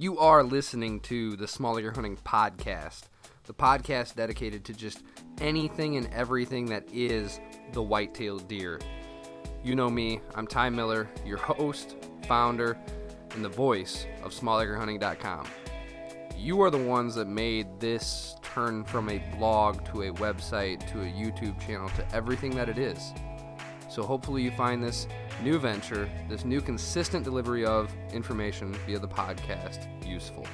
You 0.00 0.16
are 0.20 0.44
listening 0.44 1.00
to 1.00 1.34
the 1.34 1.48
Small 1.48 1.76
Acre 1.76 1.90
Hunting 1.90 2.18
Podcast, 2.18 3.08
the 3.46 3.52
podcast 3.52 4.14
dedicated 4.14 4.64
to 4.66 4.72
just 4.72 5.02
anything 5.40 5.96
and 5.96 6.08
everything 6.14 6.66
that 6.66 6.84
is 6.92 7.40
the 7.72 7.82
white-tailed 7.82 8.46
deer. 8.46 8.78
You 9.64 9.74
know 9.74 9.90
me, 9.90 10.20
I'm 10.36 10.46
Ty 10.46 10.70
Miller, 10.70 11.10
your 11.26 11.38
host, 11.38 11.96
founder, 12.28 12.78
and 13.32 13.44
the 13.44 13.48
voice 13.48 14.06
of 14.22 14.30
SmallAcreHunting.com. 14.30 15.48
You 16.36 16.62
are 16.62 16.70
the 16.70 16.78
ones 16.78 17.16
that 17.16 17.26
made 17.26 17.66
this 17.80 18.36
turn 18.44 18.84
from 18.84 19.08
a 19.08 19.18
blog 19.36 19.84
to 19.86 20.02
a 20.02 20.12
website 20.12 20.88
to 20.92 21.00
a 21.00 21.06
YouTube 21.06 21.58
channel 21.60 21.88
to 21.96 22.14
everything 22.14 22.54
that 22.54 22.68
it 22.68 22.78
is. 22.78 23.12
So 23.90 24.04
hopefully 24.04 24.42
you 24.42 24.52
find 24.52 24.80
this 24.80 25.08
new 25.42 25.58
venture, 25.58 26.08
this 26.28 26.44
new 26.44 26.60
consistent 26.60 27.24
delivery 27.24 27.64
of 27.64 27.92
information 28.12 28.74
via 28.86 28.98
the 28.98 29.08
podcast 29.08 29.86
useful. 30.06 30.46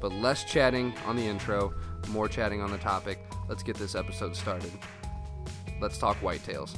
But 0.00 0.12
less 0.12 0.44
chatting 0.44 0.92
on 1.06 1.16
the 1.16 1.22
intro, 1.22 1.72
more 2.08 2.28
chatting 2.28 2.60
on 2.60 2.70
the 2.70 2.78
topic. 2.78 3.20
Let's 3.48 3.62
get 3.62 3.76
this 3.76 3.94
episode 3.94 4.34
started. 4.34 4.72
Let's 5.80 5.98
talk 5.98 6.18
whitetails. 6.20 6.74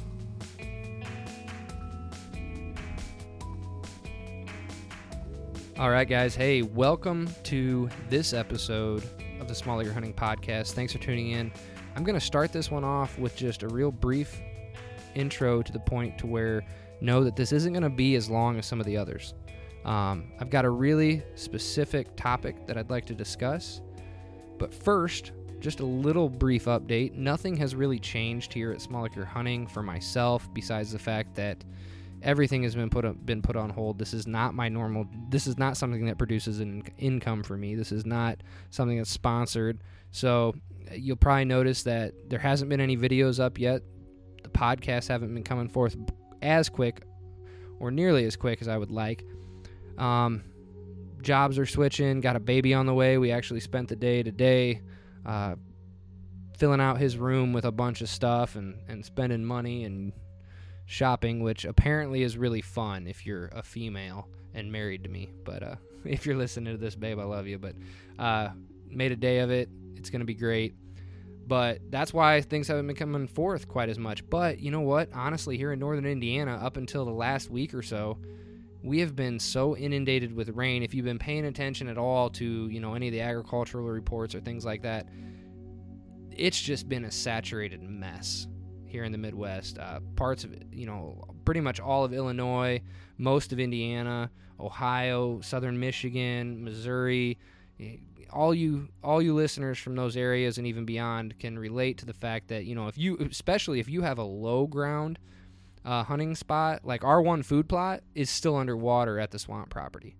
All 5.79 5.89
right, 5.89 6.07
guys. 6.07 6.35
Hey, 6.35 6.61
welcome 6.61 7.27
to 7.43 7.89
this 8.07 8.33
episode 8.33 9.03
of 9.39 9.47
the 9.47 9.55
Small 9.55 9.81
Acre 9.81 9.91
Hunting 9.91 10.13
Podcast. 10.13 10.73
Thanks 10.73 10.93
for 10.93 10.99
tuning 10.99 11.31
in. 11.31 11.51
I'm 11.95 12.03
going 12.03 12.19
to 12.19 12.23
start 12.23 12.53
this 12.53 12.69
one 12.69 12.83
off 12.83 13.17
with 13.17 13.35
just 13.35 13.63
a 13.63 13.67
real 13.67 13.91
brief 13.91 14.39
intro 15.15 15.63
to 15.63 15.71
the 15.71 15.79
point 15.79 16.19
to 16.19 16.27
where 16.27 16.63
know 17.01 17.23
that 17.23 17.35
this 17.35 17.51
isn't 17.51 17.73
going 17.73 17.83
to 17.83 17.89
be 17.89 18.15
as 18.15 18.29
long 18.29 18.57
as 18.57 18.65
some 18.65 18.79
of 18.79 18.85
the 18.85 18.97
others. 18.97 19.33
Um, 19.85 20.31
I've 20.39 20.49
got 20.49 20.65
a 20.65 20.69
really 20.69 21.23
specific 21.35 22.15
topic 22.15 22.67
that 22.67 22.77
I'd 22.77 22.89
like 22.89 23.05
to 23.07 23.15
discuss. 23.15 23.81
But 24.59 24.73
first, 24.73 25.31
just 25.59 25.79
a 25.79 25.85
little 25.85 26.29
brief 26.29 26.65
update. 26.65 27.13
Nothing 27.13 27.55
has 27.57 27.75
really 27.75 27.99
changed 27.99 28.53
here 28.53 28.71
at 28.71 28.81
Small 28.81 29.05
Acre 29.05 29.25
Hunting 29.25 29.67
for 29.67 29.81
myself, 29.81 30.47
besides 30.53 30.91
the 30.91 30.99
fact 30.99 31.35
that 31.35 31.63
everything 32.21 32.61
has 32.63 32.75
been 32.75 32.89
put 32.89 33.05
up, 33.05 33.25
been 33.25 33.41
put 33.41 33.55
on 33.55 33.69
hold. 33.69 33.97
This 33.97 34.13
is 34.13 34.27
not 34.27 34.53
my 34.53 34.69
normal. 34.69 35.07
This 35.29 35.47
is 35.47 35.57
not 35.57 35.77
something 35.77 36.05
that 36.05 36.17
produces 36.17 36.59
an 36.59 36.83
income 36.97 37.43
for 37.43 37.57
me. 37.57 37.75
This 37.75 37.91
is 37.91 38.05
not 38.05 38.41
something 38.69 38.97
that's 38.97 39.09
sponsored. 39.09 39.83
So 40.11 40.53
you'll 40.93 41.15
probably 41.15 41.45
notice 41.45 41.83
that 41.83 42.13
there 42.29 42.39
hasn't 42.39 42.69
been 42.69 42.81
any 42.81 42.97
videos 42.97 43.39
up 43.39 43.59
yet. 43.59 43.81
The 44.43 44.49
podcasts 44.49 45.07
haven't 45.07 45.33
been 45.33 45.43
coming 45.43 45.69
forth 45.69 45.95
as 46.41 46.69
quick 46.69 47.01
or 47.79 47.91
nearly 47.91 48.25
as 48.25 48.35
quick 48.35 48.61
as 48.61 48.67
I 48.67 48.77
would 48.77 48.91
like. 48.91 49.25
Um, 49.97 50.43
jobs 51.21 51.57
are 51.57 51.65
switching. 51.65 52.21
Got 52.21 52.35
a 52.35 52.39
baby 52.39 52.73
on 52.73 52.85
the 52.85 52.93
way. 52.93 53.17
We 53.17 53.31
actually 53.31 53.59
spent 53.59 53.89
the 53.89 53.95
day 53.95 54.23
today 54.23 54.81
uh, 55.25 55.55
filling 56.57 56.81
out 56.81 56.97
his 56.97 57.17
room 57.17 57.53
with 57.53 57.65
a 57.65 57.71
bunch 57.71 58.01
of 58.01 58.09
stuff 58.09 58.55
and, 58.55 58.77
and 58.87 59.03
spending 59.03 59.43
money 59.43 59.83
and 59.83 60.13
shopping, 60.85 61.41
which 61.41 61.65
apparently 61.65 62.21
is 62.21 62.37
really 62.37 62.61
fun 62.61 63.07
if 63.07 63.25
you're 63.25 63.47
a 63.47 63.63
female 63.63 64.27
and 64.53 64.71
married 64.71 65.03
to 65.03 65.09
me. 65.09 65.31
But 65.43 65.63
uh, 65.63 65.75
if 66.05 66.25
you're 66.25 66.37
listening 66.37 66.73
to 66.73 66.77
this, 66.77 66.95
babe, 66.95 67.19
I 67.19 67.23
love 67.23 67.47
you. 67.47 67.57
But 67.57 67.75
uh, 68.19 68.49
made 68.87 69.11
a 69.11 69.15
day 69.15 69.39
of 69.39 69.51
it. 69.51 69.69
It's 69.95 70.09
going 70.09 70.19
to 70.21 70.25
be 70.25 70.33
great. 70.33 70.75
But 71.47 71.79
that's 71.89 72.13
why 72.13 72.41
things 72.41 72.67
haven't 72.67 72.87
been 72.87 72.95
coming 72.95 73.27
forth 73.27 73.67
quite 73.67 73.89
as 73.89 73.99
much. 73.99 74.27
But 74.29 74.59
you 74.59 74.71
know 74.71 74.81
what? 74.81 75.09
Honestly, 75.13 75.57
here 75.57 75.73
in 75.73 75.79
northern 75.79 76.05
Indiana, 76.05 76.59
up 76.61 76.77
until 76.77 77.03
the 77.03 77.11
last 77.11 77.49
week 77.49 77.73
or 77.73 77.81
so, 77.81 78.17
we 78.83 78.99
have 78.99 79.15
been 79.15 79.39
so 79.39 79.75
inundated 79.75 80.33
with 80.35 80.49
rain. 80.49 80.81
If 80.81 80.93
you've 80.93 81.05
been 81.05 81.19
paying 81.19 81.45
attention 81.45 81.87
at 81.87 81.97
all 81.97 82.29
to, 82.31 82.67
you 82.67 82.79
know, 82.79 82.93
any 82.93 83.07
of 83.07 83.13
the 83.13 83.21
agricultural 83.21 83.85
reports 83.85 84.33
or 84.33 84.39
things 84.39 84.65
like 84.65 84.81
that, 84.83 85.07
it's 86.31 86.59
just 86.59 86.87
been 86.87 87.05
a 87.05 87.11
saturated 87.11 87.83
mess 87.83 88.47
here 88.85 89.03
in 89.03 89.11
the 89.11 89.17
Midwest. 89.17 89.77
Uh, 89.77 89.99
parts 90.15 90.43
of, 90.43 90.55
you 90.71 90.85
know, 90.85 91.23
pretty 91.45 91.61
much 91.61 91.79
all 91.79 92.03
of 92.03 92.13
Illinois, 92.13 92.81
most 93.17 93.53
of 93.53 93.59
Indiana, 93.59 94.31
Ohio, 94.59 95.41
southern 95.41 95.79
Michigan, 95.79 96.63
Missouri. 96.63 97.37
All 98.33 98.53
you, 98.53 98.89
all 99.03 99.21
you 99.21 99.33
listeners 99.33 99.77
from 99.77 99.95
those 99.95 100.15
areas 100.15 100.57
and 100.57 100.65
even 100.65 100.85
beyond 100.85 101.37
can 101.39 101.59
relate 101.59 101.97
to 101.99 102.05
the 102.05 102.13
fact 102.13 102.47
that 102.49 102.65
you 102.65 102.75
know 102.75 102.87
if 102.87 102.97
you, 102.97 103.17
especially 103.17 103.79
if 103.79 103.89
you 103.89 104.01
have 104.01 104.17
a 104.17 104.23
low 104.23 104.67
ground 104.67 105.19
uh, 105.83 106.03
hunting 106.03 106.35
spot, 106.35 106.81
like 106.83 107.03
our 107.03 107.21
one 107.21 107.43
food 107.43 107.67
plot 107.67 108.01
is 108.15 108.29
still 108.29 108.55
underwater 108.55 109.19
at 109.19 109.31
the 109.31 109.39
swamp 109.39 109.69
property, 109.69 110.15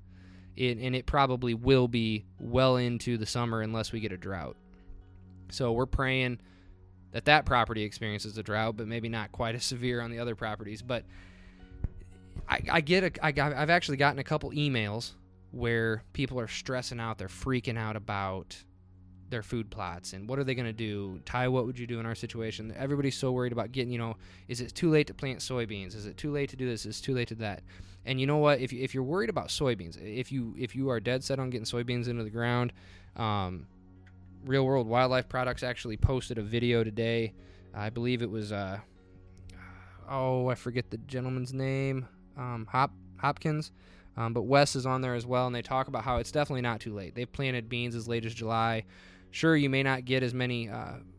it, 0.56 0.78
and 0.78 0.96
it 0.96 1.06
probably 1.06 1.54
will 1.54 1.88
be 1.88 2.26
well 2.40 2.78
into 2.78 3.18
the 3.18 3.26
summer 3.26 3.62
unless 3.62 3.92
we 3.92 4.00
get 4.00 4.12
a 4.12 4.18
drought. 4.18 4.58
So 5.50 5.72
we're 5.72 5.86
praying 5.86 6.40
that 7.12 7.26
that 7.26 7.46
property 7.46 7.84
experiences 7.84 8.38
a 8.38 8.44
drought, 8.44 8.78
but 8.78 8.88
maybe 8.88 9.10
not 9.10 9.32
quite 9.32 9.56
as 9.56 9.64
severe 9.72 10.02
on 10.02 10.12
the 10.12 10.20
other 10.20 10.36
properties. 10.36 10.82
But 10.82 11.06
I, 12.48 12.62
I 12.72 12.82
get 12.82 13.04
a, 13.04 13.26
I, 13.26 13.62
I've 13.62 13.70
actually 13.70 13.98
gotten 13.98 14.20
a 14.20 14.24
couple 14.24 14.52
emails 14.52 15.12
where 15.52 16.04
people 16.14 16.40
are 16.40 16.48
stressing 16.48 17.00
out, 17.00 17.18
they're 17.18 17.28
freaking 17.28 17.78
out 17.78 17.96
about 17.96 18.56
their 19.30 19.44
food 19.44 19.70
plots 19.70 20.12
and 20.12 20.28
what 20.28 20.38
are 20.38 20.44
they 20.44 20.54
going 20.54 20.66
to 20.66 20.74
do? 20.74 21.22
Ty 21.24 21.48
what 21.48 21.66
would 21.66 21.80
you 21.80 21.88
do 21.88 22.00
in 22.00 22.06
our 22.06 22.16
situation? 22.16 22.74
Everybody's 22.78 23.18
so 23.18 23.32
worried 23.32 23.54
about 23.54 23.72
getting 23.72 23.92
you 23.92 23.98
know 23.98 24.18
is 24.48 24.60
it 24.60 24.76
too 24.76 24.90
late 24.90 25.08
to 25.08 25.14
plant 25.14 25.40
soybeans? 25.40 25.96
Is 25.96 26.06
it 26.06 26.18
too 26.18 26.32
late 26.32 26.50
to 26.50 26.58
do 26.58 26.68
this? 26.68 26.86
Is 26.86 27.00
it 27.00 27.04
too 27.04 27.14
late 27.14 27.30
to 27.30 27.36
that? 27.36 27.64
And 28.06 28.20
you 28.20 28.28
know 28.28 28.38
what? 28.38 28.60
If, 28.60 28.74
if 28.74 28.94
you're 28.94 29.04
worried 29.04 29.30
about 29.30 29.48
soybeans 29.48 30.02
if 30.02 30.32
you 30.32 30.54
if 30.60 30.76
you 30.76 30.90
are 30.90 31.00
dead 31.00 31.24
set 31.24 31.40
on 31.40 31.50
getting 31.50 31.66
soybeans 31.66 32.10
into 32.10 32.24
the 32.24 32.30
ground 32.30 32.74
um, 33.16 33.68
Real 34.46 34.66
World 34.66 34.88
Wildlife 34.88 35.30
Products 35.30 35.64
actually 35.64 35.98
posted 35.98 36.38
a 36.38 36.42
video 36.42 36.84
today. 36.84 37.34
I 37.74 37.90
believe 37.90 38.22
it 38.22 38.30
was, 38.30 38.52
uh, 38.52 38.80
oh, 40.10 40.48
I 40.48 40.56
forget 40.56 40.90
the 40.90 40.98
gentleman's 40.98 41.54
name, 41.54 42.08
um, 42.38 42.68
Hop 42.72 42.92
Hopkins. 43.18 43.72
Um, 44.18 44.34
but 44.34 44.44
Wes 44.44 44.76
is 44.76 44.86
on 44.86 45.02
there 45.02 45.16
as 45.16 45.26
well, 45.26 45.48
and 45.48 45.56
they 45.56 45.62
talk 45.62 45.88
about 45.88 46.04
how 46.04 46.18
it's 46.18 46.32
definitely 46.32 46.62
not 46.62 46.82
too 46.82 46.94
late. 46.94 47.16
They've 47.16 47.32
planted 47.32 47.70
beans 47.70 47.96
as 47.96 48.08
late 48.08 48.26
as 48.26 48.34
July. 48.34 48.84
Sure, 49.32 49.56
you 49.56 49.70
may 49.70 49.84
not 49.84 50.06
get 50.06 50.22
as 50.22 50.34
many 50.34 50.70
uh, 50.70 50.76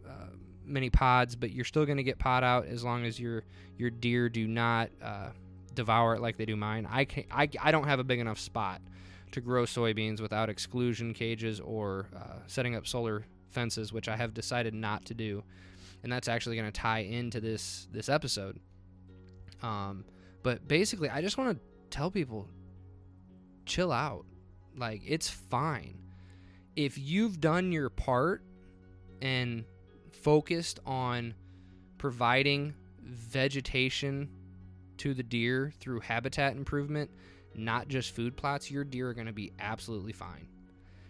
uh, 0.07 0.27
many 0.65 0.91
pods, 0.91 1.35
but 1.35 1.53
you're 1.53 1.65
still 1.65 1.87
going 1.87 1.97
to 1.97 2.03
get 2.03 2.19
pod 2.19 2.45
out 2.45 2.67
as 2.67 2.85
long 2.85 3.05
as 3.05 3.19
your 3.19 3.45
your 3.79 3.91
deer 3.91 4.29
do 4.29 4.47
not 4.47 4.91
uh, 5.03 5.31
devour 5.75 6.15
it 6.15 6.21
like 6.21 6.37
they 6.37 6.45
do 6.45 6.57
mine. 6.57 6.87
I, 6.91 7.07
can, 7.07 7.25
I 7.31 7.49
I 7.61 7.71
don't 7.73 7.87
have 7.87 7.99
a 7.99 8.05
big 8.05 8.21
enough 8.21 8.39
spot 8.39 8.83
to 9.33 9.41
grow 9.41 9.65
soybeans 9.65 10.21
without 10.21 10.51
exclusion 10.51 11.15
cages 11.15 11.61
or 11.61 12.09
uh, 12.15 12.41
setting 12.47 12.75
up 12.77 12.87
solar 12.87 13.25
fences, 13.49 13.93
which 13.93 14.09
I 14.09 14.17
have 14.17 14.35
decided 14.35 14.75
not 14.75 15.07
to 15.07 15.15
do. 15.15 15.43
And 16.03 16.13
that's 16.13 16.29
actually 16.29 16.57
going 16.57 16.71
to 16.71 16.81
tie 16.81 17.01
into 17.01 17.41
this 17.41 17.87
this 17.91 18.09
episode. 18.09 18.61
Um, 19.63 20.05
but 20.43 20.67
basically, 20.67 21.09
I 21.09 21.23
just 21.23 21.39
want 21.39 21.57
to 21.57 21.65
tell 21.91 22.11
people, 22.11 22.49
chill 23.67 23.93
out. 23.93 24.25
Like 24.77 25.03
it's 25.07 25.29
fine 25.29 25.99
if 26.77 26.99
you've 26.99 27.41
done 27.41 27.73
your 27.73 27.91
part 27.91 28.43
and 29.21 29.65
focused 30.11 30.81
on 30.87 31.35
providing 31.99 32.75
vegetation 33.03 34.29
to 34.97 35.15
the 35.15 35.23
deer 35.23 35.73
through 35.81 36.01
habitat 36.01 36.57
improvement 36.57 37.11
not 37.55 37.89
just 37.89 38.15
food 38.15 38.37
plots, 38.37 38.71
your 38.71 38.85
deer 38.85 39.11
are 39.11 39.15
going 39.15 39.27
to 39.27 39.33
be 39.33 39.53
absolutely 39.61 40.13
fine. 40.13 40.49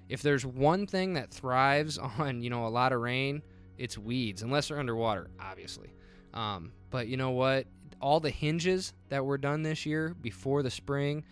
If 0.09 0.23
there's 0.23 0.45
one 0.45 0.87
thing 0.87 1.15
that 1.15 1.31
thrives 1.31 1.99
on, 2.19 2.43
you 2.43 2.51
know, 2.51 2.67
a 2.67 2.69
lot 2.69 2.93
of 2.93 3.01
rain, 3.01 3.43
it's 3.79 3.97
weeds, 3.97 4.43
unless 4.43 4.69
they're 4.69 4.79
underwater, 4.79 5.31
obviously. 5.41 5.93
Um, 6.35 6.73
but 6.91 7.09
you 7.09 7.17
know 7.17 7.31
what? 7.31 7.67
All 8.01 8.21
the 8.21 8.31
hinges 8.31 8.93
that 9.09 9.25
were 9.25 9.39
done 9.39 9.63
this 9.63 9.87
year 9.87 10.15
before 10.21 10.63
the 10.63 10.71
spring, 10.71 11.25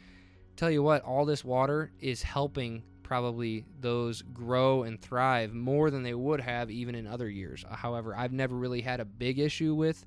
tell 0.61 0.71
you 0.71 0.83
what, 0.83 1.03
all 1.03 1.25
this 1.25 1.43
water 1.43 1.91
is 2.01 2.23
helping 2.23 2.83
probably 3.03 3.65
those 3.81 4.21
grow 4.21 4.83
and 4.83 5.01
thrive 5.01 5.55
more 5.55 5.91
than 5.91 6.03
they 6.03 6.13
would 6.13 6.39
have 6.39 6.71
even 6.71 6.95
in 6.95 7.07
other 7.07 7.31
years. 7.31 7.65
However, 7.71 8.15
I've 8.15 8.33
never 8.33 8.55
really 8.55 8.83
had 8.83 9.01
a 9.01 9.07
big 9.07 9.39
issue 9.39 9.75
with 9.75 10.05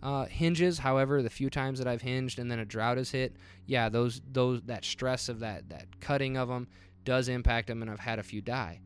uh, 0.00 0.26
hinges. 0.26 0.78
However, 0.78 1.20
the 1.20 1.28
few 1.28 1.50
times 1.50 1.80
that 1.80 1.88
I've 1.88 2.00
hinged 2.00 2.38
and 2.38 2.48
then 2.48 2.60
a 2.60 2.64
drought 2.64 2.96
has 2.96 3.10
hit, 3.10 3.34
yeah, 3.66 3.88
those 3.88 4.22
those 4.30 4.62
that 4.62 4.84
stress 4.84 5.28
of 5.28 5.40
that 5.40 5.68
that 5.70 6.00
cutting 6.00 6.36
of 6.36 6.46
them 6.46 6.68
does 7.04 7.28
impact 7.28 7.66
them, 7.66 7.82
and 7.82 7.90
I've 7.90 7.98
had 7.98 8.20
a 8.20 8.22
few 8.22 8.40
die. 8.40 8.80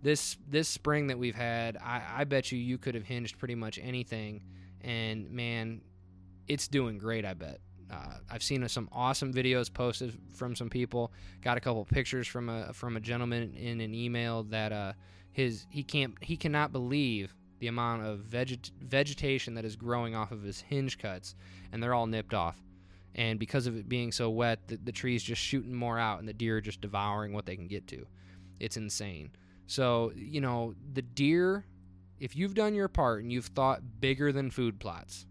This 0.00 0.38
this 0.48 0.66
spring 0.66 1.08
that 1.08 1.18
we've 1.18 1.34
had, 1.34 1.76
I, 1.76 2.02
I 2.16 2.24
bet 2.24 2.50
you 2.50 2.58
you 2.58 2.78
could 2.78 2.94
have 2.94 3.04
hinged 3.04 3.38
pretty 3.38 3.54
much 3.54 3.78
anything, 3.82 4.42
and 4.80 5.30
man, 5.30 5.82
it's 6.46 6.68
doing 6.68 6.96
great. 6.96 7.26
I 7.26 7.34
bet. 7.34 7.60
Uh, 7.90 8.14
I've 8.30 8.42
seen 8.42 8.68
some 8.68 8.88
awesome 8.92 9.32
videos 9.32 9.72
posted 9.72 10.12
from 10.34 10.54
some 10.54 10.68
people. 10.68 11.12
Got 11.42 11.56
a 11.56 11.60
couple 11.60 11.84
pictures 11.84 12.26
from 12.26 12.48
a 12.48 12.72
from 12.72 12.96
a 12.96 13.00
gentleman 13.00 13.54
in 13.54 13.80
an 13.80 13.94
email 13.94 14.42
that 14.44 14.72
uh, 14.72 14.92
his 15.32 15.66
he 15.70 15.82
can't 15.82 16.14
he 16.22 16.36
cannot 16.36 16.72
believe 16.72 17.34
the 17.60 17.66
amount 17.68 18.04
of 18.04 18.20
veget- 18.20 18.70
vegetation 18.80 19.54
that 19.54 19.64
is 19.64 19.74
growing 19.74 20.14
off 20.14 20.32
of 20.32 20.42
his 20.42 20.60
hinge 20.60 20.98
cuts, 20.98 21.34
and 21.72 21.82
they're 21.82 21.94
all 21.94 22.06
nipped 22.06 22.34
off. 22.34 22.62
and 23.14 23.38
because 23.38 23.66
of 23.66 23.76
it 23.76 23.88
being 23.88 24.12
so 24.12 24.30
wet, 24.30 24.60
the, 24.68 24.76
the 24.76 24.92
tree's 24.92 25.22
just 25.22 25.42
shooting 25.42 25.74
more 25.74 25.98
out, 25.98 26.20
and 26.20 26.28
the 26.28 26.32
deer 26.32 26.58
are 26.58 26.60
just 26.60 26.80
devouring 26.80 27.32
what 27.32 27.46
they 27.46 27.56
can 27.56 27.66
get 27.66 27.86
to. 27.88 28.06
It's 28.60 28.76
insane. 28.76 29.30
So 29.66 30.12
you 30.14 30.40
know 30.40 30.74
the 30.92 31.02
deer. 31.02 31.64
If 32.20 32.36
you've 32.36 32.54
done 32.54 32.74
your 32.74 32.88
part 32.88 33.22
and 33.22 33.32
you've 33.32 33.46
thought 33.46 33.80
bigger 34.00 34.32
than 34.32 34.50
food 34.50 34.78
plots, 34.80 35.24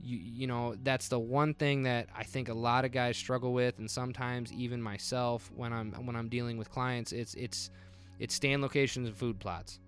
you 0.00 0.18
you 0.18 0.46
know 0.46 0.76
that's 0.82 1.08
the 1.08 1.18
one 1.18 1.54
thing 1.54 1.82
that 1.84 2.08
I 2.16 2.24
think 2.24 2.48
a 2.48 2.54
lot 2.54 2.84
of 2.84 2.92
guys 2.92 3.16
struggle 3.16 3.52
with, 3.52 3.78
and 3.78 3.90
sometimes 3.90 4.52
even 4.52 4.82
myself 4.82 5.50
when 5.54 5.72
I'm 5.72 5.92
when 6.06 6.16
I'm 6.16 6.28
dealing 6.28 6.56
with 6.58 6.70
clients, 6.70 7.12
it's 7.12 7.34
it's 7.34 7.70
it's 8.18 8.34
stand 8.34 8.62
locations 8.62 9.08
and 9.08 9.16
food 9.16 9.38
plots. 9.38 9.78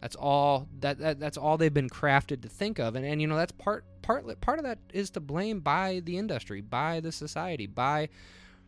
That's 0.00 0.16
all 0.16 0.66
that, 0.80 0.98
that 0.98 1.20
that's 1.20 1.36
all 1.36 1.58
they've 1.58 1.72
been 1.72 1.90
crafted 1.90 2.42
to 2.42 2.48
think 2.48 2.78
of, 2.78 2.96
and 2.96 3.04
and 3.04 3.20
you 3.20 3.26
know 3.26 3.36
that's 3.36 3.52
part 3.52 3.84
part 4.02 4.40
part 4.40 4.58
of 4.58 4.64
that 4.64 4.78
is 4.92 5.10
to 5.10 5.20
blame 5.20 5.60
by 5.60 6.00
the 6.04 6.16
industry, 6.18 6.60
by 6.60 7.00
the 7.00 7.12
society, 7.12 7.66
by 7.66 8.08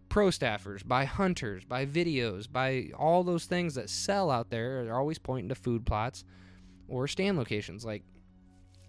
pro 0.08 0.28
staffers, 0.28 0.86
by 0.86 1.06
hunters, 1.06 1.64
by 1.64 1.86
videos, 1.86 2.50
by 2.50 2.90
all 2.98 3.24
those 3.24 3.46
things 3.46 3.74
that 3.74 3.88
sell 3.88 4.30
out 4.30 4.50
there. 4.50 4.84
They're 4.84 4.98
always 4.98 5.18
pointing 5.18 5.48
to 5.48 5.54
food 5.54 5.86
plots 5.86 6.24
or 6.86 7.08
stand 7.08 7.38
locations. 7.38 7.82
Like 7.82 8.02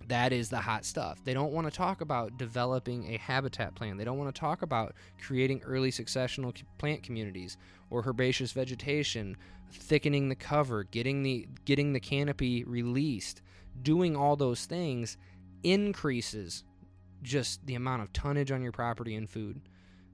that 0.07 0.33
is 0.33 0.49
the 0.49 0.59
hot 0.59 0.85
stuff. 0.85 1.23
They 1.23 1.33
don't 1.33 1.53
want 1.53 1.67
to 1.67 1.75
talk 1.75 2.01
about 2.01 2.37
developing 2.37 3.13
a 3.13 3.17
habitat 3.17 3.75
plan. 3.75 3.97
They 3.97 4.03
don't 4.03 4.17
want 4.17 4.33
to 4.33 4.39
talk 4.39 4.61
about 4.61 4.93
creating 5.21 5.61
early 5.63 5.91
successional 5.91 6.55
plant 6.77 7.03
communities 7.03 7.57
or 7.89 8.03
herbaceous 8.07 8.51
vegetation, 8.51 9.37
thickening 9.71 10.29
the 10.29 10.35
cover, 10.35 10.83
getting 10.83 11.23
the 11.23 11.47
getting 11.65 11.93
the 11.93 11.99
canopy 11.99 12.63
released. 12.63 13.41
Doing 13.81 14.15
all 14.15 14.35
those 14.35 14.65
things 14.65 15.17
increases 15.63 16.63
just 17.21 17.65
the 17.65 17.75
amount 17.75 18.01
of 18.01 18.13
tonnage 18.13 18.51
on 18.51 18.61
your 18.61 18.71
property 18.71 19.15
and 19.15 19.29
food, 19.29 19.61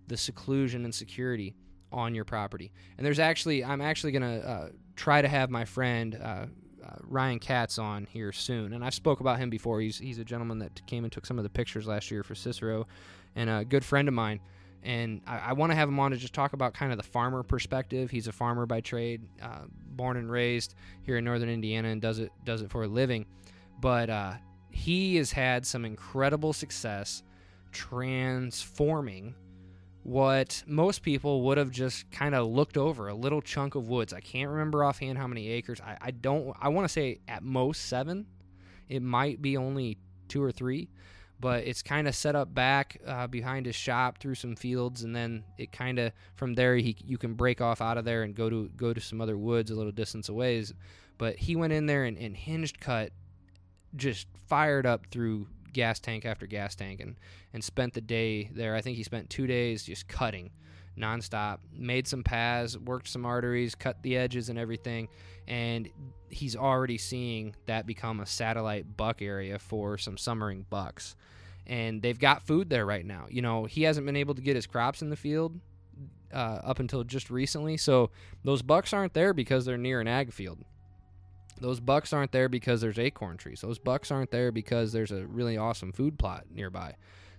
the 0.07 0.17
seclusion 0.17 0.85
and 0.85 0.93
security 0.93 1.55
on 1.91 2.13
your 2.13 2.25
property. 2.25 2.71
And 2.97 3.05
there's 3.05 3.19
actually 3.19 3.63
I'm 3.63 3.81
actually 3.81 4.11
going 4.11 4.41
to 4.41 4.47
uh, 4.47 4.69
try 4.95 5.21
to 5.21 5.27
have 5.27 5.49
my 5.49 5.65
friend 5.65 6.19
uh, 6.21 6.45
uh, 6.85 6.95
Ryan 7.01 7.39
Katz 7.39 7.77
on 7.77 8.05
here 8.05 8.31
soon, 8.31 8.73
and 8.73 8.83
I've 8.83 8.93
spoke 8.93 9.19
about 9.19 9.39
him 9.39 9.49
before. 9.49 9.81
He's 9.81 9.97
he's 9.97 10.19
a 10.19 10.25
gentleman 10.25 10.59
that 10.59 10.85
came 10.87 11.03
and 11.03 11.11
took 11.11 11.25
some 11.25 11.37
of 11.37 11.43
the 11.43 11.49
pictures 11.49 11.87
last 11.87 12.11
year 12.11 12.23
for 12.23 12.35
Cicero, 12.35 12.87
and 13.35 13.49
a 13.49 13.65
good 13.65 13.83
friend 13.83 14.07
of 14.07 14.13
mine. 14.13 14.39
And 14.81 15.21
I, 15.27 15.39
I 15.39 15.53
want 15.53 15.71
to 15.71 15.75
have 15.75 15.89
him 15.89 15.99
on 15.99 16.11
to 16.11 16.17
just 16.17 16.33
talk 16.33 16.53
about 16.53 16.73
kind 16.73 16.91
of 16.91 16.97
the 16.97 17.03
farmer 17.03 17.43
perspective. 17.43 18.09
He's 18.09 18.27
a 18.27 18.31
farmer 18.31 18.65
by 18.65 18.79
trade, 18.81 19.21
uh, 19.41 19.65
born 19.91 20.15
and 20.15 20.31
raised 20.31 20.75
here 21.01 21.17
in 21.17 21.25
northern 21.25 21.49
Indiana, 21.49 21.89
and 21.89 22.01
does 22.01 22.19
it 22.19 22.31
does 22.45 22.61
it 22.61 22.71
for 22.71 22.83
a 22.83 22.87
living. 22.87 23.25
But 23.81 24.09
uh, 24.09 24.33
he 24.71 25.17
has 25.17 25.31
had 25.31 25.65
some 25.65 25.85
incredible 25.85 26.53
success 26.53 27.23
transforming 27.71 29.35
what 30.03 30.63
most 30.65 31.01
people 31.01 31.43
would 31.43 31.57
have 31.57 31.71
just 31.71 32.09
kind 32.11 32.33
of 32.33 32.47
looked 32.47 32.77
over 32.77 33.07
a 33.07 33.13
little 33.13 33.41
chunk 33.41 33.75
of 33.75 33.89
woods. 33.89 34.13
I 34.13 34.21
can't 34.21 34.49
remember 34.49 34.83
offhand 34.83 35.17
how 35.17 35.27
many 35.27 35.49
acres. 35.49 35.81
I, 35.81 35.97
I 36.01 36.11
don't, 36.11 36.55
I 36.59 36.69
want 36.69 36.85
to 36.85 36.91
say 36.91 37.19
at 37.27 37.43
most 37.43 37.85
seven. 37.85 38.25
It 38.87 39.01
might 39.01 39.41
be 39.41 39.57
only 39.57 39.97
two 40.27 40.41
or 40.41 40.51
three, 40.51 40.89
but 41.39 41.65
it's 41.65 41.81
kind 41.81 42.07
of 42.07 42.15
set 42.15 42.35
up 42.35 42.53
back 42.53 42.99
uh, 43.05 43.27
behind 43.27 43.65
his 43.65 43.75
shop 43.75 44.17
through 44.19 44.35
some 44.35 44.55
fields, 44.55 45.03
and 45.03 45.15
then 45.15 45.43
it 45.57 45.71
kind 45.71 45.99
of 45.99 46.11
from 46.35 46.53
there 46.53 46.75
he 46.77 46.95
you 47.05 47.17
can 47.17 47.33
break 47.33 47.61
off 47.61 47.81
out 47.81 47.97
of 47.97 48.05
there 48.05 48.23
and 48.23 48.35
go 48.35 48.49
to 48.49 48.69
go 48.75 48.93
to 48.93 49.01
some 49.01 49.21
other 49.21 49.37
woods 49.37 49.69
a 49.69 49.75
little 49.75 49.91
distance 49.91 50.29
away. 50.29 50.63
But 51.17 51.35
he 51.35 51.55
went 51.55 51.73
in 51.73 51.85
there 51.85 52.05
and, 52.05 52.17
and 52.17 52.35
hinged 52.35 52.79
cut, 52.79 53.11
just 53.95 54.27
fired 54.47 54.85
up 54.85 55.05
through 55.11 55.47
gas 55.73 55.99
tank 55.99 56.25
after 56.25 56.45
gas 56.45 56.75
tank 56.75 56.99
and, 56.99 57.15
and 57.53 57.63
spent 57.63 57.93
the 57.93 58.01
day 58.01 58.49
there. 58.53 58.75
I 58.75 58.81
think 58.81 58.97
he 58.97 59.03
spent 59.03 59.29
two 59.29 59.47
days 59.47 59.83
just 59.83 60.07
cutting 60.07 60.51
nonstop, 60.99 61.59
made 61.71 62.07
some 62.07 62.23
paths, 62.23 62.77
worked 62.77 63.07
some 63.07 63.25
arteries, 63.25 63.75
cut 63.75 64.01
the 64.03 64.17
edges 64.17 64.49
and 64.49 64.59
everything. 64.59 65.07
And 65.47 65.89
he's 66.29 66.55
already 66.55 66.97
seeing 66.97 67.55
that 67.65 67.85
become 67.85 68.19
a 68.19 68.25
satellite 68.25 68.97
buck 68.97 69.21
area 69.21 69.57
for 69.57 69.97
some 69.97 70.17
summering 70.17 70.65
bucks. 70.69 71.15
And 71.65 72.01
they've 72.01 72.19
got 72.19 72.45
food 72.45 72.69
there 72.69 72.85
right 72.85 73.05
now. 73.05 73.27
You 73.29 73.41
know, 73.41 73.65
he 73.65 73.83
hasn't 73.83 74.05
been 74.05 74.15
able 74.15 74.35
to 74.35 74.41
get 74.41 74.55
his 74.55 74.67
crops 74.67 75.01
in 75.01 75.09
the 75.09 75.15
field 75.15 75.59
uh, 76.33 76.59
up 76.63 76.79
until 76.79 77.03
just 77.03 77.29
recently. 77.29 77.77
So 77.77 78.11
those 78.43 78.61
bucks 78.61 78.93
aren't 78.93 79.13
there 79.13 79.33
because 79.33 79.65
they're 79.65 79.77
near 79.77 80.01
an 80.01 80.07
ag 80.07 80.33
field. 80.33 80.59
Those 81.61 81.79
bucks 81.79 82.13
aren't 82.13 82.31
there 82.31 82.49
because 82.49 82.81
there's 82.81 82.99
acorn 82.99 83.37
trees. 83.37 83.61
Those 83.61 83.79
bucks 83.79 84.11
aren't 84.11 84.31
there 84.31 84.51
because 84.51 84.91
there's 84.91 85.11
a 85.11 85.25
really 85.25 85.57
awesome 85.57 85.91
food 85.91 86.17
plot 86.17 86.45
nearby. 86.53 86.95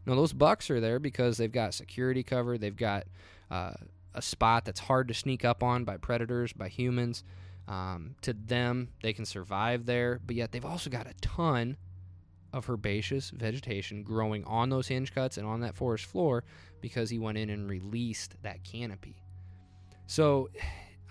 No, 0.07 0.15
those 0.15 0.33
bucks 0.33 0.71
are 0.71 0.81
there 0.81 0.99
because 0.99 1.37
they've 1.37 1.53
got 1.53 1.75
security 1.75 2.23
cover. 2.23 2.59
They've 2.59 2.77
got 2.77 3.07
uh, 3.51 3.73
a 4.15 4.23
spot 4.23 4.65
that's 4.65 4.81
hard 4.81 5.09
to 5.09 5.15
sneak 5.15 5.45
up 5.45 5.63
on 5.63 5.85
by 5.85 5.97
predators, 5.97 6.53
by 6.53 6.69
humans. 6.69 7.25
Um, 7.69 8.17
to 8.23 8.33
them, 8.33 8.89
they 9.03 9.13
can 9.13 9.25
survive 9.25 9.87
there, 9.87 10.21
but 10.27 10.37
yet 10.37 10.53
they've 10.53 10.65
also 10.65 10.91
got 10.91 11.07
a 11.07 11.15
ton 11.21 11.77
of 12.53 12.69
herbaceous 12.69 13.31
vegetation 13.31 14.03
growing 14.03 14.45
on 14.45 14.71
those 14.71 14.89
hinge 14.89 15.15
cuts 15.15 15.39
and 15.39 15.47
on 15.47 15.61
that 15.61 15.77
forest 15.77 16.05
floor 16.07 16.43
because 16.81 17.11
he 17.11 17.19
went 17.19 17.39
in 17.39 17.49
and 17.51 17.71
released 17.71 18.35
that 18.43 18.65
canopy. 18.65 19.23
So 20.07 20.51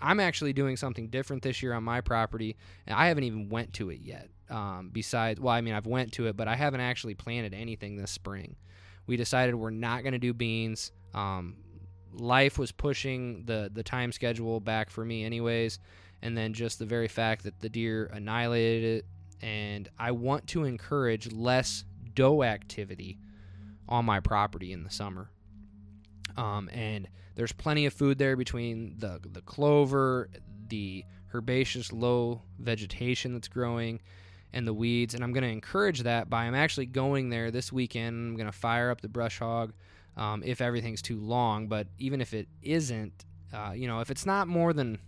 I'm 0.02 0.20
actually 0.20 0.54
doing 0.54 0.78
something 0.78 1.08
different 1.08 1.44
this 1.44 1.62
year 1.62 1.74
on 1.74 1.84
my 1.84 2.02
property, 2.02 2.56
and 2.88 2.96
I 2.96 3.08
haven't 3.08 3.24
even 3.24 3.50
went 3.50 3.74
to 3.74 3.90
it 3.90 4.00
yet. 4.02 4.30
Um, 4.50 4.90
besides, 4.92 5.40
well, 5.40 5.54
I 5.54 5.62
mean, 5.62 5.74
I've 5.74 5.86
went 5.86 6.14
to 6.14 6.28
it, 6.28 6.36
but 6.36 6.48
I 6.48 6.56
haven't 6.56 6.82
actually 6.82 7.16
planted 7.16 7.54
anything 7.54 7.98
this 7.98 8.12
spring. 8.12 8.56
We 9.08 9.18
decided 9.18 9.56
we're 9.56 9.70
not 9.70 10.04
going 10.04 10.14
to 10.14 10.20
do 10.20 10.34
beans. 10.34 10.92
Um, 11.14 11.58
life 12.14 12.58
was 12.58 12.72
pushing 12.72 13.46
the 13.46 13.70
the 13.74 13.84
time 13.84 14.12
schedule 14.12 14.60
back 14.60 14.90
for 14.90 15.06
me, 15.06 15.24
anyways, 15.24 15.80
and 16.22 16.38
then 16.38 16.54
just 16.54 16.80
the 16.80 16.86
very 16.86 17.08
fact 17.08 17.44
that 17.44 17.60
the 17.60 17.70
deer 17.70 18.10
annihilated 18.14 18.84
it, 18.84 19.06
and 19.42 19.90
I 19.98 20.12
want 20.12 20.48
to 20.48 20.64
encourage 20.64 21.32
less 21.32 21.84
doe 22.14 22.44
activity 22.44 23.20
on 23.88 24.06
my 24.06 24.20
property 24.20 24.72
in 24.72 24.84
the 24.84 24.90
summer. 24.90 25.30
Um, 26.38 26.70
and 26.72 27.08
there's 27.40 27.54
plenty 27.54 27.86
of 27.86 27.94
food 27.94 28.18
there 28.18 28.36
between 28.36 28.96
the 28.98 29.18
the 29.32 29.40
clover, 29.42 30.30
the 30.68 31.06
herbaceous 31.34 31.94
low 31.94 32.42
vegetation 32.60 33.32
that's 33.34 33.48
growing, 33.48 34.02
and 34.52 34.68
the 34.68 34.74
weeds. 34.74 35.14
And 35.14 35.24
I'm 35.24 35.32
going 35.32 35.46
to 35.46 35.50
encourage 35.50 36.02
that 36.04 36.30
by 36.30 36.44
I'm 36.44 36.54
actually 36.54 36.88
going 36.88 37.30
there 37.30 37.50
this 37.50 37.72
weekend. 37.72 38.32
I'm 38.32 38.36
going 38.36 38.48
to 38.48 38.52
fire 38.52 38.92
up 38.92 39.00
the 39.00 39.08
brush 39.08 39.40
hog 39.40 39.72
um, 40.18 40.44
if 40.46 40.60
everything's 40.60 41.02
too 41.02 41.18
long. 41.18 41.70
But 41.70 41.88
even 41.98 42.20
if 42.20 42.34
it 42.34 42.50
isn't, 42.62 43.24
uh, 43.54 43.72
you 43.74 43.88
know, 43.88 44.02
if 44.02 44.12
it's 44.12 44.26
not 44.26 44.50
more 44.50 44.74
than 44.74 45.00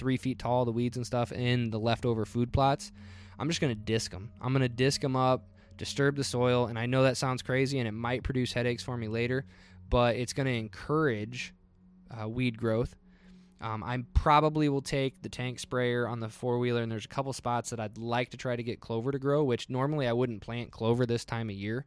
three 0.00 0.16
feet 0.16 0.40
tall, 0.40 0.64
the 0.64 0.72
weeds 0.72 0.96
and 0.96 1.06
stuff 1.06 1.30
in 1.30 1.70
the 1.70 1.78
leftover 1.78 2.24
food 2.24 2.52
plots, 2.52 2.90
I'm 3.38 3.48
just 3.48 3.60
going 3.60 3.72
to 3.72 3.80
disc 3.80 4.10
them. 4.10 4.32
I'm 4.40 4.52
going 4.52 4.62
to 4.62 4.68
disc 4.68 5.00
them 5.00 5.14
up, 5.14 5.46
disturb 5.76 6.16
the 6.16 6.24
soil. 6.24 6.66
And 6.66 6.76
I 6.76 6.86
know 6.86 7.04
that 7.04 7.16
sounds 7.16 7.40
crazy 7.40 7.78
and 7.78 7.86
it 7.86 7.92
might 7.92 8.24
produce 8.24 8.52
headaches 8.52 8.82
for 8.82 8.96
me 8.96 9.06
later, 9.06 9.44
but 9.92 10.16
it's 10.16 10.32
going 10.32 10.46
to 10.46 10.54
encourage 10.54 11.52
uh, 12.10 12.26
weed 12.26 12.56
growth. 12.56 12.96
Um, 13.60 13.84
I 13.84 14.02
probably 14.14 14.70
will 14.70 14.80
take 14.80 15.20
the 15.20 15.28
tank 15.28 15.58
sprayer 15.58 16.08
on 16.08 16.18
the 16.18 16.30
four 16.30 16.58
wheeler, 16.58 16.80
and 16.80 16.90
there's 16.90 17.04
a 17.04 17.08
couple 17.08 17.30
spots 17.34 17.68
that 17.70 17.78
I'd 17.78 17.98
like 17.98 18.30
to 18.30 18.38
try 18.38 18.56
to 18.56 18.62
get 18.62 18.80
clover 18.80 19.12
to 19.12 19.18
grow, 19.18 19.44
which 19.44 19.68
normally 19.68 20.08
I 20.08 20.14
wouldn't 20.14 20.40
plant 20.40 20.70
clover 20.70 21.04
this 21.04 21.26
time 21.26 21.50
of 21.50 21.56
year. 21.56 21.84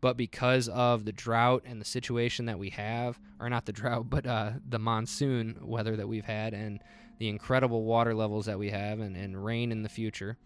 But 0.00 0.16
because 0.16 0.68
of 0.68 1.04
the 1.04 1.12
drought 1.12 1.62
and 1.64 1.80
the 1.80 1.84
situation 1.84 2.46
that 2.46 2.58
we 2.58 2.70
have, 2.70 3.20
or 3.38 3.48
not 3.48 3.66
the 3.66 3.72
drought, 3.72 4.06
but 4.10 4.26
uh, 4.26 4.54
the 4.68 4.80
monsoon 4.80 5.56
weather 5.62 5.94
that 5.94 6.08
we've 6.08 6.24
had 6.24 6.54
and 6.54 6.82
the 7.18 7.28
incredible 7.28 7.84
water 7.84 8.16
levels 8.16 8.46
that 8.46 8.58
we 8.58 8.70
have 8.70 8.98
and, 8.98 9.16
and 9.16 9.44
rain 9.44 9.70
in 9.70 9.84
the 9.84 9.88
future, 9.88 10.38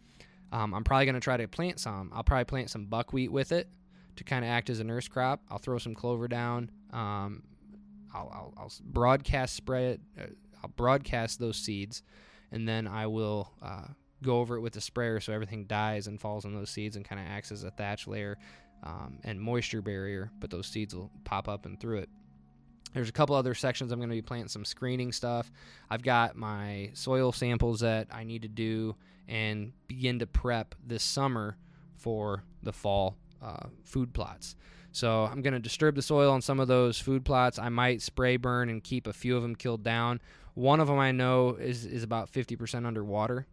um, 0.52 0.74
I'm 0.74 0.84
probably 0.84 1.06
going 1.06 1.14
to 1.14 1.20
try 1.20 1.38
to 1.38 1.48
plant 1.48 1.80
some. 1.80 2.12
I'll 2.14 2.22
probably 2.22 2.44
plant 2.44 2.68
some 2.68 2.84
buckwheat 2.84 3.32
with 3.32 3.50
it 3.50 3.66
to 4.18 4.24
kind 4.24 4.44
of 4.44 4.50
act 4.50 4.68
as 4.68 4.80
a 4.80 4.84
nurse 4.84 5.08
crop. 5.08 5.40
I'll 5.50 5.58
throw 5.58 5.78
some 5.78 5.94
clover 5.94 6.28
down. 6.28 6.70
Um, 6.92 7.42
I'll, 8.12 8.30
I'll, 8.32 8.54
I'll, 8.56 8.72
broadcast 8.84 9.54
spread. 9.54 10.00
Uh, 10.18 10.26
I'll 10.62 10.70
broadcast 10.70 11.38
those 11.38 11.56
seeds, 11.56 12.02
and 12.50 12.68
then 12.68 12.86
I 12.86 13.06
will 13.06 13.52
uh, 13.62 13.86
go 14.22 14.38
over 14.40 14.56
it 14.56 14.60
with 14.60 14.72
the 14.72 14.80
sprayer 14.80 15.20
so 15.20 15.32
everything 15.32 15.64
dies 15.64 16.06
and 16.06 16.20
falls 16.20 16.44
on 16.44 16.54
those 16.54 16.70
seeds 16.70 16.96
and 16.96 17.04
kind 17.04 17.20
of 17.20 17.28
acts 17.28 17.52
as 17.52 17.64
a 17.64 17.70
thatch 17.70 18.06
layer 18.06 18.38
um, 18.82 19.18
and 19.24 19.40
moisture 19.40 19.82
barrier. 19.82 20.30
But 20.40 20.50
those 20.50 20.66
seeds 20.66 20.94
will 20.94 21.10
pop 21.24 21.48
up 21.48 21.64
and 21.64 21.78
through 21.78 21.98
it. 21.98 22.08
There's 22.94 23.08
a 23.08 23.12
couple 23.12 23.36
other 23.36 23.54
sections 23.54 23.92
I'm 23.92 24.00
going 24.00 24.08
to 24.08 24.14
be 24.14 24.22
planting 24.22 24.48
some 24.48 24.64
screening 24.64 25.12
stuff. 25.12 25.52
I've 25.90 26.02
got 26.02 26.36
my 26.36 26.90
soil 26.94 27.32
samples 27.32 27.80
that 27.80 28.08
I 28.10 28.24
need 28.24 28.42
to 28.42 28.48
do 28.48 28.96
and 29.28 29.72
begin 29.86 30.18
to 30.20 30.26
prep 30.26 30.74
this 30.84 31.02
summer 31.02 31.56
for 31.98 32.42
the 32.62 32.72
fall 32.72 33.16
uh, 33.42 33.68
food 33.84 34.12
plots. 34.12 34.56
So 34.92 35.24
I'm 35.24 35.42
going 35.42 35.54
to 35.54 35.60
disturb 35.60 35.94
the 35.94 36.02
soil 36.02 36.32
on 36.32 36.42
some 36.42 36.60
of 36.60 36.68
those 36.68 36.98
food 36.98 37.24
plots. 37.24 37.58
I 37.58 37.68
might 37.68 38.02
spray 38.02 38.36
burn 38.36 38.68
and 38.68 38.82
keep 38.82 39.06
a 39.06 39.12
few 39.12 39.36
of 39.36 39.42
them 39.42 39.54
killed 39.54 39.82
down. 39.82 40.20
One 40.54 40.80
of 40.80 40.88
them 40.88 40.98
I 40.98 41.12
know 41.12 41.50
is, 41.50 41.84
is 41.84 42.02
about 42.02 42.32
50% 42.32 42.86
underwater. 42.86 43.46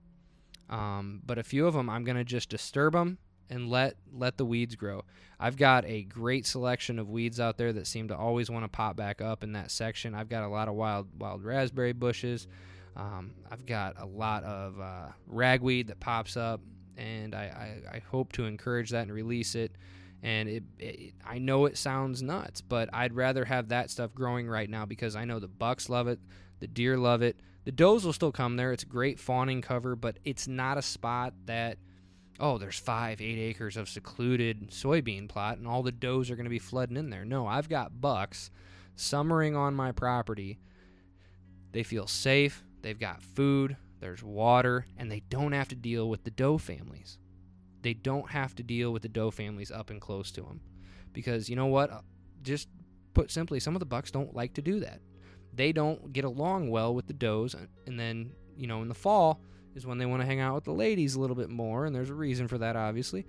Um, 0.70 1.22
but 1.26 1.38
a 1.38 1.44
few 1.44 1.68
of 1.68 1.74
them 1.74 1.90
I'm 1.90 2.04
going 2.04 2.18
to 2.18 2.24
just 2.24 2.50
disturb 2.50 2.94
them 2.94 3.20
and 3.50 3.70
let 3.70 3.96
let 4.12 4.38
the 4.38 4.46
weeds 4.46 4.76
grow. 4.76 5.04
I've 5.40 5.58
got 5.58 5.86
a 5.86 6.04
great 6.04 6.46
selection 6.46 6.98
of 7.00 7.10
weeds 7.10 7.40
out 7.40 7.58
there 7.58 7.74
that 7.74 7.88
seem 7.88 8.08
to 8.08 8.18
always 8.18 8.50
want 8.50 8.64
to 8.64 8.70
pop 8.70 8.96
back 8.96 9.22
up 9.22 9.44
in 9.44 9.54
that 9.54 9.72
section. 9.72 10.16
I've 10.16 10.30
got 10.30 10.44
a 10.44 10.48
lot 10.48 10.68
of 10.68 10.76
wild 10.76 11.08
wild 11.20 11.44
raspberry 11.44 11.94
bushes. 11.94 12.48
Um, 12.96 13.34
I've 13.52 13.66
got 13.66 14.00
a 14.00 14.06
lot 14.06 14.44
of 14.44 14.80
uh, 14.80 15.08
ragweed 15.28 15.88
that 15.88 16.00
pops 16.00 16.38
up, 16.38 16.62
and 16.98 17.36
I, 17.36 17.44
I, 17.92 17.96
I, 17.96 18.02
hope 18.10 18.32
to 18.34 18.46
encourage 18.46 18.92
that 18.92 19.04
and 19.04 19.14
release 19.14 19.56
it. 19.56 19.72
And 20.24 20.50
it, 20.50 20.64
it, 20.80 21.14
I 21.26 21.40
know 21.40 21.66
it 21.66 21.78
sounds 21.78 22.22
nuts, 22.22 22.62
but 22.62 22.90
I'd 22.94 23.14
rather 23.14 23.46
have 23.46 23.70
that 23.70 23.90
stuff 23.90 24.14
growing 24.14 24.48
right 24.48 24.70
now 24.70 24.86
because 24.86 25.16
I 25.16 25.26
know 25.26 25.40
the 25.40 25.48
bucks 25.48 25.90
love 25.90 26.08
it, 26.08 26.20
the 26.60 26.68
deer 26.68 26.98
love 26.98 27.22
it, 27.22 27.40
the 27.66 27.72
does 27.72 28.06
will 28.06 28.14
still 28.14 28.32
come 28.32 28.56
there. 28.56 28.72
It's 28.72 28.84
great 28.84 29.20
fawning 29.20 29.62
cover, 29.62 29.96
but 29.96 30.18
it's 30.24 30.48
not 30.48 30.78
a 30.78 30.82
spot 30.82 31.34
that 31.46 31.78
oh, 32.40 32.58
there's 32.58 32.78
five, 32.78 33.22
eight 33.22 33.40
acres 33.40 33.78
of 33.78 33.88
secluded 33.88 34.70
soybean 34.70 35.30
plot, 35.30 35.58
and 35.58 35.68
all 35.68 35.84
the 35.84 35.92
does 35.92 36.30
are 36.30 36.36
going 36.36 36.46
to 36.46 36.50
be 36.50 36.60
flooding 36.60 36.98
in 36.98 37.10
there. 37.10 37.26
No, 37.26 37.48
I've 37.48 37.70
got 37.70 38.02
bucks 38.02 38.52
summering 38.96 39.56
on 39.56 39.74
my 39.74 39.92
property. 39.92 40.60
They 41.72 41.84
feel 41.84 42.08
safe. 42.08 42.64
They've 42.82 43.00
got 43.00 43.22
food. 43.22 43.78
There's 44.06 44.22
water, 44.22 44.86
and 44.98 45.12
they 45.12 45.22
don't 45.32 45.54
have 45.54 45.68
to 45.70 45.76
deal 45.76 46.08
with 46.08 46.24
the 46.24 46.30
doe 46.30 46.60
families. 46.60 47.18
They 47.82 47.96
don't 47.96 48.30
have 48.30 48.54
to 48.54 48.62
deal 48.62 48.94
with 48.94 49.02
the 49.02 49.10
doe 49.10 49.32
families 49.32 49.72
up 49.72 49.90
and 49.90 50.00
close 50.00 50.30
to 50.34 50.42
them, 50.42 50.62
because 51.12 51.50
you 51.50 51.56
know 51.56 51.66
what? 51.66 51.90
Uh, 51.90 52.02
just 52.44 52.68
put 53.16 53.32
simply, 53.32 53.60
some 53.60 53.76
of 53.76 53.80
the 53.80 53.88
bucks 53.88 54.12
don't 54.12 54.36
like 54.36 54.54
to 54.54 54.62
do 54.62 54.80
that. 54.82 55.02
They 55.56 55.72
don't 55.72 56.14
get 56.14 56.24
along 56.24 56.70
well 56.70 56.94
with 56.94 57.08
the 57.08 57.14
does, 57.14 57.56
and 57.88 58.00
then 58.00 58.34
you 58.56 58.68
know 58.68 58.84
in 58.84 58.90
the 58.90 58.94
fall 58.94 59.42
is 59.74 59.88
when 59.88 59.98
they 59.98 60.06
want 60.06 60.22
to 60.22 60.28
hang 60.28 60.40
out 60.40 60.54
with 60.54 60.66
the 60.66 60.72
ladies 60.72 61.16
a 61.16 61.20
little 61.20 61.36
bit 61.36 61.50
more, 61.50 61.88
and 61.88 61.96
there's 61.96 62.12
a 62.12 62.14
reason 62.14 62.48
for 62.48 62.60
that, 62.60 62.76
obviously. 62.76 63.26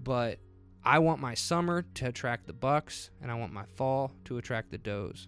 But 0.00 0.38
I 0.84 1.00
want 1.00 1.20
my 1.20 1.34
summer 1.34 1.82
to 1.94 2.06
attract 2.06 2.46
the 2.46 2.52
bucks, 2.52 3.10
and 3.20 3.32
I 3.32 3.34
want 3.34 3.52
my 3.52 3.64
fall 3.74 4.12
to 4.26 4.38
attract 4.38 4.70
the 4.70 4.78
does. 4.78 5.26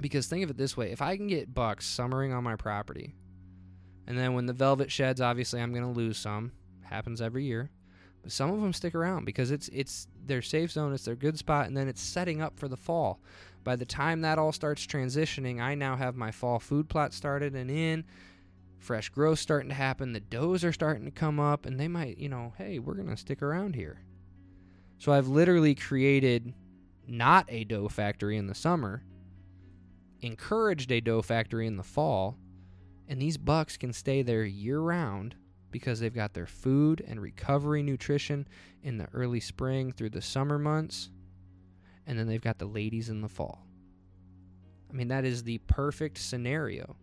Because 0.00 0.26
think 0.26 0.42
of 0.42 0.50
it 0.50 0.56
this 0.56 0.76
way 0.76 0.90
if 0.90 1.00
I 1.00 1.16
can 1.16 1.28
get 1.28 1.54
bucks 1.54 1.86
summering 1.86 2.32
on 2.32 2.42
my 2.42 2.56
property, 2.56 3.14
and 4.06 4.18
then 4.18 4.34
when 4.34 4.46
the 4.46 4.52
velvet 4.52 4.90
sheds, 4.90 5.20
obviously 5.20 5.60
I'm 5.60 5.72
going 5.72 5.84
to 5.84 5.98
lose 5.98 6.18
some. 6.18 6.52
Happens 6.82 7.20
every 7.20 7.44
year. 7.44 7.70
But 8.22 8.32
some 8.32 8.50
of 8.52 8.60
them 8.60 8.72
stick 8.72 8.94
around 8.94 9.24
because 9.24 9.50
it's 9.50 9.68
it's 9.68 10.08
their 10.26 10.42
safe 10.42 10.72
zone, 10.72 10.94
it's 10.94 11.04
their 11.04 11.14
good 11.14 11.38
spot, 11.38 11.66
and 11.66 11.76
then 11.76 11.88
it's 11.88 12.00
setting 12.00 12.40
up 12.40 12.58
for 12.58 12.68
the 12.68 12.76
fall. 12.76 13.20
By 13.62 13.76
the 13.76 13.86
time 13.86 14.22
that 14.22 14.38
all 14.38 14.52
starts 14.52 14.86
transitioning, 14.86 15.60
I 15.60 15.74
now 15.74 15.96
have 15.96 16.16
my 16.16 16.30
fall 16.30 16.58
food 16.58 16.88
plot 16.88 17.12
started 17.12 17.54
and 17.54 17.70
in 17.70 18.04
fresh 18.84 19.08
growth 19.08 19.38
starting 19.38 19.70
to 19.70 19.74
happen. 19.74 20.12
The 20.12 20.20
does 20.20 20.62
are 20.64 20.72
starting 20.72 21.06
to 21.06 21.10
come 21.10 21.40
up, 21.40 21.66
and 21.66 21.80
they 21.80 21.88
might, 21.88 22.18
you 22.18 22.28
know, 22.28 22.52
hey, 22.58 22.78
we're 22.78 22.94
going 22.94 23.08
to 23.08 23.16
stick 23.16 23.42
around 23.42 23.74
here. 23.74 24.00
So 24.98 25.12
I've 25.12 25.28
literally 25.28 25.74
created 25.74 26.52
not 27.06 27.46
a 27.48 27.64
doe 27.64 27.88
factory 27.88 28.36
in 28.36 28.46
the 28.46 28.54
summer, 28.54 29.02
encouraged 30.20 30.92
a 30.92 31.00
doe 31.00 31.22
factory 31.22 31.66
in 31.66 31.76
the 31.76 31.82
fall, 31.82 32.36
and 33.08 33.20
these 33.20 33.36
bucks 33.36 33.76
can 33.76 33.92
stay 33.92 34.22
there 34.22 34.44
year 34.44 34.80
round 34.80 35.34
because 35.70 36.00
they've 36.00 36.14
got 36.14 36.34
their 36.34 36.46
food 36.46 37.04
and 37.06 37.20
recovery 37.20 37.82
nutrition 37.82 38.46
in 38.82 38.96
the 38.96 39.08
early 39.12 39.40
spring 39.40 39.92
through 39.92 40.10
the 40.10 40.22
summer 40.22 40.58
months, 40.58 41.10
and 42.06 42.18
then 42.18 42.28
they've 42.28 42.40
got 42.40 42.58
the 42.58 42.66
ladies 42.66 43.08
in 43.08 43.20
the 43.20 43.28
fall. 43.28 43.66
I 44.88 44.92
mean, 44.92 45.08
that 45.08 45.24
is 45.24 45.42
the 45.42 45.58
perfect 45.58 46.18
scenario. 46.18 46.96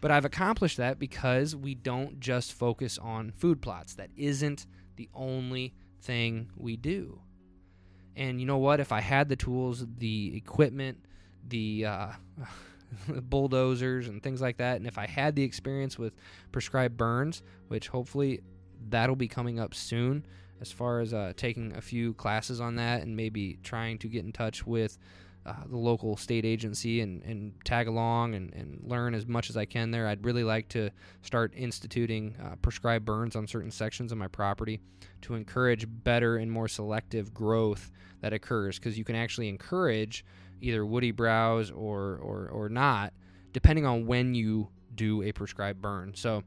But 0.00 0.10
I've 0.10 0.24
accomplished 0.24 0.76
that 0.78 0.98
because 0.98 1.54
we 1.54 1.74
don't 1.74 2.20
just 2.20 2.52
focus 2.52 2.98
on 2.98 3.30
food 3.30 3.62
plots. 3.62 3.94
That 3.94 4.10
isn't 4.16 4.66
the 4.96 5.08
only 5.14 5.74
thing 6.02 6.50
we 6.56 6.76
do. 6.76 7.20
And 8.16 8.40
you 8.40 8.46
know 8.46 8.58
what? 8.58 8.80
If 8.80 8.92
I 8.92 9.00
had 9.00 9.28
the 9.28 9.36
tools, 9.36 9.86
the 9.98 10.36
equipment, 10.36 10.98
the 11.46 11.86
uh, 11.86 12.08
bulldozers, 13.08 14.08
and 14.08 14.22
things 14.22 14.40
like 14.40 14.58
that, 14.58 14.76
and 14.76 14.86
if 14.86 14.98
I 14.98 15.06
had 15.06 15.36
the 15.36 15.42
experience 15.42 15.98
with 15.98 16.14
prescribed 16.52 16.96
burns, 16.96 17.42
which 17.68 17.88
hopefully 17.88 18.40
that'll 18.88 19.16
be 19.16 19.28
coming 19.28 19.58
up 19.58 19.74
soon, 19.74 20.26
as 20.60 20.72
far 20.72 21.00
as 21.00 21.12
uh, 21.12 21.32
taking 21.36 21.76
a 21.76 21.80
few 21.80 22.14
classes 22.14 22.60
on 22.60 22.76
that 22.76 23.02
and 23.02 23.16
maybe 23.16 23.58
trying 23.62 23.98
to 23.98 24.08
get 24.08 24.24
in 24.24 24.32
touch 24.32 24.66
with 24.66 24.98
uh, 25.46 25.52
the 25.68 25.76
local 25.76 26.16
state 26.16 26.44
agency 26.44 27.00
and, 27.00 27.22
and 27.22 27.52
tag 27.64 27.86
along 27.86 28.34
and, 28.34 28.52
and 28.54 28.80
learn 28.82 29.14
as 29.14 29.26
much 29.26 29.48
as 29.48 29.56
I 29.56 29.64
can 29.64 29.92
there. 29.92 30.08
I'd 30.08 30.24
really 30.24 30.42
like 30.42 30.68
to 30.70 30.90
start 31.22 31.52
instituting 31.56 32.34
uh, 32.42 32.56
prescribed 32.56 33.04
burns 33.04 33.36
on 33.36 33.46
certain 33.46 33.70
sections 33.70 34.10
of 34.10 34.18
my 34.18 34.26
property 34.26 34.80
to 35.22 35.34
encourage 35.34 35.86
better 35.88 36.36
and 36.38 36.50
more 36.50 36.66
selective 36.66 37.32
growth 37.32 37.92
that 38.22 38.32
occurs 38.32 38.78
because 38.78 38.98
you 38.98 39.04
can 39.04 39.14
actually 39.14 39.48
encourage 39.48 40.24
either 40.60 40.84
woody 40.84 41.10
browse 41.10 41.70
or, 41.70 42.18
or, 42.22 42.48
or 42.48 42.68
not 42.68 43.12
depending 43.52 43.86
on 43.86 44.06
when 44.06 44.34
you 44.34 44.68
do 44.94 45.22
a 45.22 45.32
prescribed 45.32 45.80
burn. 45.80 46.12
So, 46.14 46.42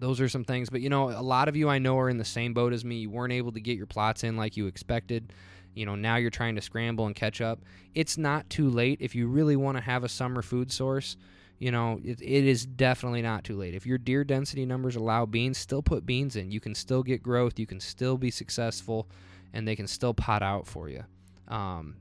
those 0.00 0.20
are 0.20 0.28
some 0.28 0.44
things. 0.44 0.70
But 0.70 0.80
you 0.80 0.90
know, 0.90 1.10
a 1.10 1.22
lot 1.22 1.48
of 1.48 1.56
you 1.56 1.68
I 1.68 1.78
know 1.78 1.98
are 1.98 2.08
in 2.08 2.18
the 2.18 2.24
same 2.24 2.54
boat 2.54 2.72
as 2.72 2.84
me. 2.84 2.96
You 2.98 3.10
weren't 3.10 3.32
able 3.32 3.50
to 3.52 3.60
get 3.60 3.76
your 3.76 3.86
plots 3.86 4.22
in 4.22 4.36
like 4.36 4.56
you 4.56 4.68
expected 4.68 5.32
you 5.78 5.86
know 5.86 5.94
now 5.94 6.16
you're 6.16 6.30
trying 6.30 6.56
to 6.56 6.60
scramble 6.60 7.06
and 7.06 7.14
catch 7.14 7.40
up 7.40 7.60
it's 7.94 8.18
not 8.18 8.48
too 8.50 8.68
late 8.68 8.98
if 9.00 9.14
you 9.14 9.28
really 9.28 9.56
want 9.56 9.76
to 9.76 9.82
have 9.82 10.02
a 10.02 10.08
summer 10.08 10.42
food 10.42 10.72
source 10.72 11.16
you 11.58 11.70
know 11.70 12.00
it, 12.04 12.20
it 12.20 12.44
is 12.44 12.66
definitely 12.66 13.22
not 13.22 13.44
too 13.44 13.56
late 13.56 13.74
if 13.74 13.86
your 13.86 13.96
deer 13.96 14.24
density 14.24 14.66
numbers 14.66 14.96
allow 14.96 15.24
beans 15.24 15.56
still 15.56 15.82
put 15.82 16.04
beans 16.04 16.34
in 16.34 16.50
you 16.50 16.60
can 16.60 16.74
still 16.74 17.02
get 17.02 17.22
growth 17.22 17.58
you 17.58 17.66
can 17.66 17.80
still 17.80 18.18
be 18.18 18.30
successful 18.30 19.08
and 19.52 19.66
they 19.66 19.76
can 19.76 19.86
still 19.86 20.12
pot 20.12 20.42
out 20.42 20.66
for 20.66 20.88
you 20.88 21.02
um, 21.46 21.94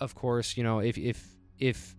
of 0.00 0.14
course 0.14 0.56
you 0.56 0.62
know 0.62 0.78
if 0.78 0.98
if 0.98 1.34
if 1.58 1.96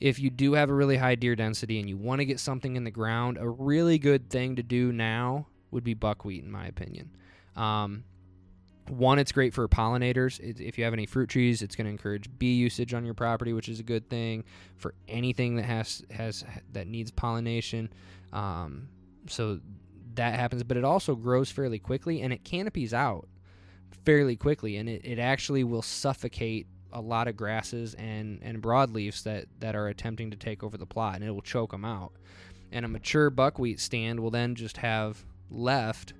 if 0.00 0.18
you 0.18 0.28
do 0.30 0.52
have 0.52 0.68
a 0.68 0.74
really 0.74 0.96
high 0.96 1.14
deer 1.14 1.34
density 1.34 1.80
and 1.80 1.88
you 1.88 1.96
want 1.96 2.20
to 2.20 2.24
get 2.24 2.38
something 2.38 2.76
in 2.76 2.84
the 2.84 2.90
ground 2.90 3.38
a 3.38 3.48
really 3.48 3.98
good 3.98 4.28
thing 4.30 4.56
to 4.56 4.62
do 4.62 4.92
now 4.92 5.46
would 5.70 5.84
be 5.84 5.94
buckwheat 5.94 6.44
in 6.44 6.50
my 6.50 6.66
opinion 6.66 7.10
um, 7.56 8.04
one, 8.88 9.18
it's 9.18 9.32
great 9.32 9.52
for 9.52 9.66
pollinators. 9.68 10.38
If 10.40 10.78
you 10.78 10.84
have 10.84 10.92
any 10.92 11.06
fruit 11.06 11.28
trees, 11.28 11.62
it's 11.62 11.74
going 11.74 11.86
to 11.86 11.90
encourage 11.90 12.28
bee 12.38 12.54
usage 12.54 12.94
on 12.94 13.04
your 13.04 13.14
property, 13.14 13.52
which 13.52 13.68
is 13.68 13.80
a 13.80 13.82
good 13.82 14.08
thing 14.08 14.44
for 14.76 14.94
anything 15.08 15.56
that 15.56 15.64
has 15.64 16.02
has 16.10 16.44
that 16.72 16.86
needs 16.86 17.10
pollination. 17.10 17.92
Um, 18.32 18.88
so 19.28 19.60
that 20.14 20.34
happens, 20.34 20.62
but 20.62 20.76
it 20.76 20.84
also 20.84 21.14
grows 21.14 21.50
fairly 21.50 21.78
quickly 21.78 22.22
and 22.22 22.32
it 22.32 22.44
canopies 22.44 22.94
out 22.94 23.28
fairly 24.04 24.36
quickly, 24.36 24.76
and 24.76 24.88
it, 24.88 25.04
it 25.04 25.18
actually 25.18 25.64
will 25.64 25.82
suffocate 25.82 26.66
a 26.92 27.00
lot 27.00 27.28
of 27.28 27.36
grasses 27.36 27.94
and 27.94 28.40
and 28.42 28.62
broadleafs 28.62 29.22
that 29.24 29.46
that 29.60 29.74
are 29.74 29.88
attempting 29.88 30.30
to 30.30 30.36
take 30.36 30.62
over 30.62 30.76
the 30.76 30.86
plot, 30.86 31.16
and 31.16 31.24
it 31.24 31.30
will 31.30 31.42
choke 31.42 31.72
them 31.72 31.84
out. 31.84 32.12
And 32.72 32.84
a 32.84 32.88
mature 32.88 33.30
buckwheat 33.30 33.80
stand 33.80 34.20
will 34.20 34.30
then 34.30 34.54
just 34.54 34.78
have 34.78 35.24
left 35.50 36.14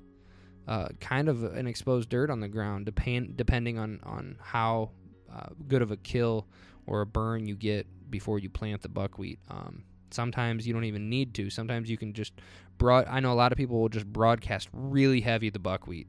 uh, 0.69 0.89
kind 1.01 1.29
of 1.29 1.45
an 1.45 1.67
exposed 1.67 2.09
dirt 2.09 2.31
on 2.31 2.41
the 2.41 2.49
ground, 2.49 2.87
depend, 2.87 3.37
depending 3.37 3.79
on 3.79 4.01
on 4.03 4.37
how 4.41 4.91
uh, 5.33 5.49
good 5.69 5.83
of 5.83 5.91
a 5.91 5.97
kill 5.97 6.47
or 6.87 7.01
a 7.01 7.07
burn 7.07 7.47
you 7.47 7.55
get 7.55 7.87
before 8.11 8.39
you 8.39 8.49
plant 8.49 8.83
the 8.83 8.89
buckwheat. 8.89 9.39
Um, 9.49 9.85
sometimes 10.11 10.67
you 10.67 10.73
don't 10.73 10.85
even 10.85 11.09
need 11.09 11.35
to. 11.35 11.51
Sometimes 11.51 11.91
you 11.91 11.97
can 11.97 12.13
just 12.13 12.33
broad. 12.79 13.07
I 13.09 13.21
know 13.21 13.33
a 13.33 13.35
lot 13.35 13.53
of 13.53 13.59
people 13.59 13.81
will 13.81 13.89
just 13.89 14.07
broadcast 14.07 14.69
really 14.73 15.21
heavy 15.21 15.51
the 15.51 15.59
buckwheat 15.59 16.09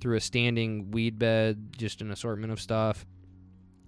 through 0.00 0.16
a 0.16 0.20
standing 0.20 0.90
weed 0.90 1.18
bed, 1.18 1.74
just 1.76 2.00
an 2.00 2.10
assortment 2.10 2.52
of 2.52 2.60
stuff. 2.60 3.06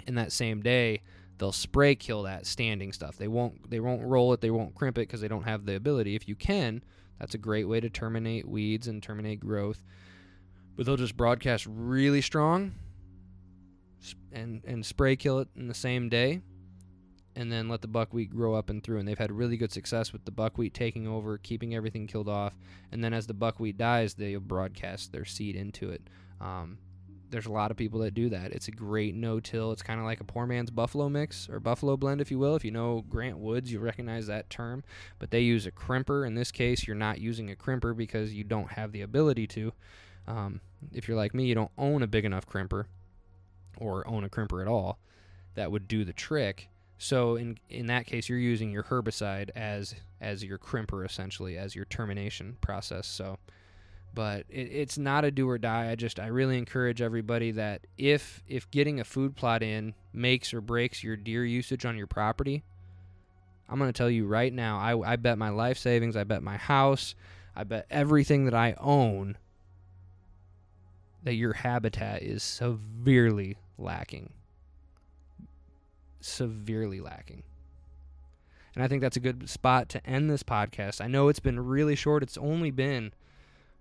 In 0.09 0.17
that 0.17 0.33
same 0.33 0.61
day, 0.61 1.03
they'll 1.39 1.53
spray 1.53 1.95
kill 1.95 2.25
that 2.25 2.47
standing 2.47 2.93
stuff. 2.93 3.17
They 3.17 3.29
won't 3.29 3.71
they 3.71 3.79
won't 3.79 4.03
roll 4.03 4.33
it, 4.33 4.41
they 4.41 4.51
won't 4.51 4.75
crimp 4.75 4.99
it 4.99 5.03
because 5.03 5.21
they 5.21 5.29
don't 5.29 5.45
have 5.45 5.67
the 5.67 5.77
ability. 5.77 6.17
If 6.17 6.27
you 6.27 6.35
can, 6.35 6.83
that's 7.21 7.35
a 7.35 7.39
great 7.39 7.69
way 7.69 7.79
to 7.79 7.89
terminate 7.89 8.49
weeds 8.49 8.89
and 8.89 9.01
terminate 9.01 9.39
growth 9.39 9.83
but 10.79 10.87
they'll 10.87 10.97
just 10.97 11.17
broadcast 11.17 11.67
really 11.69 12.23
strong 12.23 12.73
and 14.33 14.63
and 14.65 14.87
spray 14.87 15.17
kill 15.17 15.41
it 15.41 15.49
in 15.57 15.67
the 15.67 15.75
same 15.75 16.09
day 16.09 16.41
and 17.35 17.51
then 17.51 17.69
let 17.69 17.83
the 17.83 17.89
buckwheat 17.89 18.31
grow 18.31 18.55
up 18.55 18.71
and 18.71 18.85
through 18.85 18.99
and 18.99 19.07
they've 19.07 19.19
had 19.19 19.33
really 19.33 19.57
good 19.57 19.73
success 19.73 20.13
with 20.13 20.25
the 20.25 20.31
buckwheat 20.31 20.73
taking 20.73 21.09
over 21.09 21.37
keeping 21.37 21.75
everything 21.75 22.07
killed 22.07 22.29
off 22.29 22.57
and 22.93 23.03
then 23.03 23.13
as 23.13 23.27
the 23.27 23.35
buckwheat 23.35 23.77
dies 23.77 24.15
they'll 24.15 24.39
broadcast 24.39 25.11
their 25.11 25.25
seed 25.25 25.57
into 25.57 25.91
it 25.91 26.03
um, 26.41 26.79
there's 27.31 27.47
a 27.47 27.53
lot 27.53 27.71
of 27.71 27.77
people 27.77 28.01
that 28.01 28.15
do 28.15 28.29
that. 28.31 28.53
It's 28.53 28.69
a 28.69 28.73
great 28.73 29.15
no-till. 29.15 29.73
It's 29.73 29.83
kind 29.83 30.01
of 30.01 30.07
like 30.07 30.21
a 30.21 30.25
poor 30.25 30.47
man's 30.47 30.71
buffalo 30.71 31.09
mix 31.09 31.49
or 31.49 31.61
buffalo 31.61 31.97
blend 31.97 32.21
if 32.21 32.31
you 32.31 32.39
will. 32.39 32.57
If 32.57 32.65
you 32.65 32.71
know 32.71 33.05
Grant 33.09 33.39
Woods 33.39 33.73
you 33.73 33.81
recognize 33.81 34.27
that 34.27 34.51
term. 34.51 34.85
But 35.19 35.31
they 35.31 35.41
use 35.41 35.67
a 35.67 35.73
crimper. 35.73 36.27
In 36.27 36.35
this 36.35 36.51
case 36.51 36.87
you're 36.87 36.97
not 36.97 37.21
using 37.21 37.51
a 37.51 37.57
crimper 37.57 37.97
because 37.97 38.35
you 38.35 38.45
don't 38.45 38.73
have 38.73 38.93
the 38.93 39.03
ability 39.03 39.47
to. 39.49 39.73
Um, 40.27 40.61
if 40.93 41.09
you're 41.09 41.17
like 41.17 41.35
me, 41.35 41.47
you 41.47 41.55
don't 41.55 41.71
own 41.79 42.03
a 42.03 42.07
big 42.07 42.25
enough 42.25 42.47
crimper 42.47 42.85
or 43.79 44.07
own 44.07 44.25
a 44.25 44.29
crimper 44.29 44.61
at 44.61 44.69
all 44.69 44.99
that 45.55 45.73
would 45.73 45.89
do 45.89 46.05
the 46.05 46.13
trick. 46.13 46.69
So 46.99 47.37
in 47.37 47.59
in 47.69 47.87
that 47.87 48.07
case, 48.07 48.29
you're 48.29 48.39
using 48.39 48.71
your 48.71 48.85
herbicide 48.85 49.51
as 49.55 49.95
as 50.21 50.45
your 50.45 50.59
crimper 50.59 51.05
essentially 51.05 51.57
as 51.57 51.75
your 51.75 51.85
termination 51.85 52.57
process. 52.61 53.07
So, 53.07 53.39
but 54.19 54.47
it, 54.51 54.73
it's 54.73 54.99
not 54.99 55.25
a 55.25 55.31
do 55.31 55.49
or 55.49 55.59
die. 55.59 55.93
I 55.93 55.95
just 55.95 56.19
I 56.19 56.27
really 56.27 56.59
encourage 56.59 57.01
everybody 57.01 57.53
that 57.53 57.83
if 57.97 58.43
if 58.49 58.69
getting 58.73 58.99
a 58.99 59.05
food 59.05 59.37
plot 59.37 59.63
in 59.63 59.95
makes 60.13 60.53
or 60.53 60.61
breaks 60.61 61.05
your 61.05 61.15
deer 61.15 61.45
usage 61.45 61.87
on 61.87 61.97
your 61.97 62.09
property, 62.09 62.65
I'm 63.69 63.79
going 63.79 63.93
to 63.93 63.97
tell 63.97 64.11
you 64.11 64.27
right 64.27 64.53
now. 64.53 64.77
I 64.77 65.13
I 65.13 65.15
bet 65.15 65.39
my 65.39 65.51
life 65.51 65.79
savings. 65.79 66.17
I 66.17 66.25
bet 66.25 66.43
my 66.43 66.57
house. 66.57 67.15
I 67.55 67.63
bet 67.63 67.87
everything 67.91 68.47
that 68.47 68.55
I 68.55 68.75
own 68.81 69.39
that 71.23 71.35
your 71.35 71.53
habitat 71.53 72.25
is 72.25 72.43
severely 72.43 73.57
lacking. 73.79 74.33
Severely 76.19 77.01
lacking. 77.01 77.45
And 78.75 78.83
I 78.83 78.89
think 78.89 79.01
that's 79.01 79.17
a 79.17 79.21
good 79.21 79.49
spot 79.49 79.89
to 79.91 80.05
end 80.05 80.29
this 80.29 80.43
podcast. 80.43 81.01
I 81.01 81.07
know 81.07 81.29
it's 81.29 81.39
been 81.39 81.61
really 81.61 81.95
short. 81.95 82.25
It's 82.25 82.37
only 82.37 82.73
been 82.73 83.13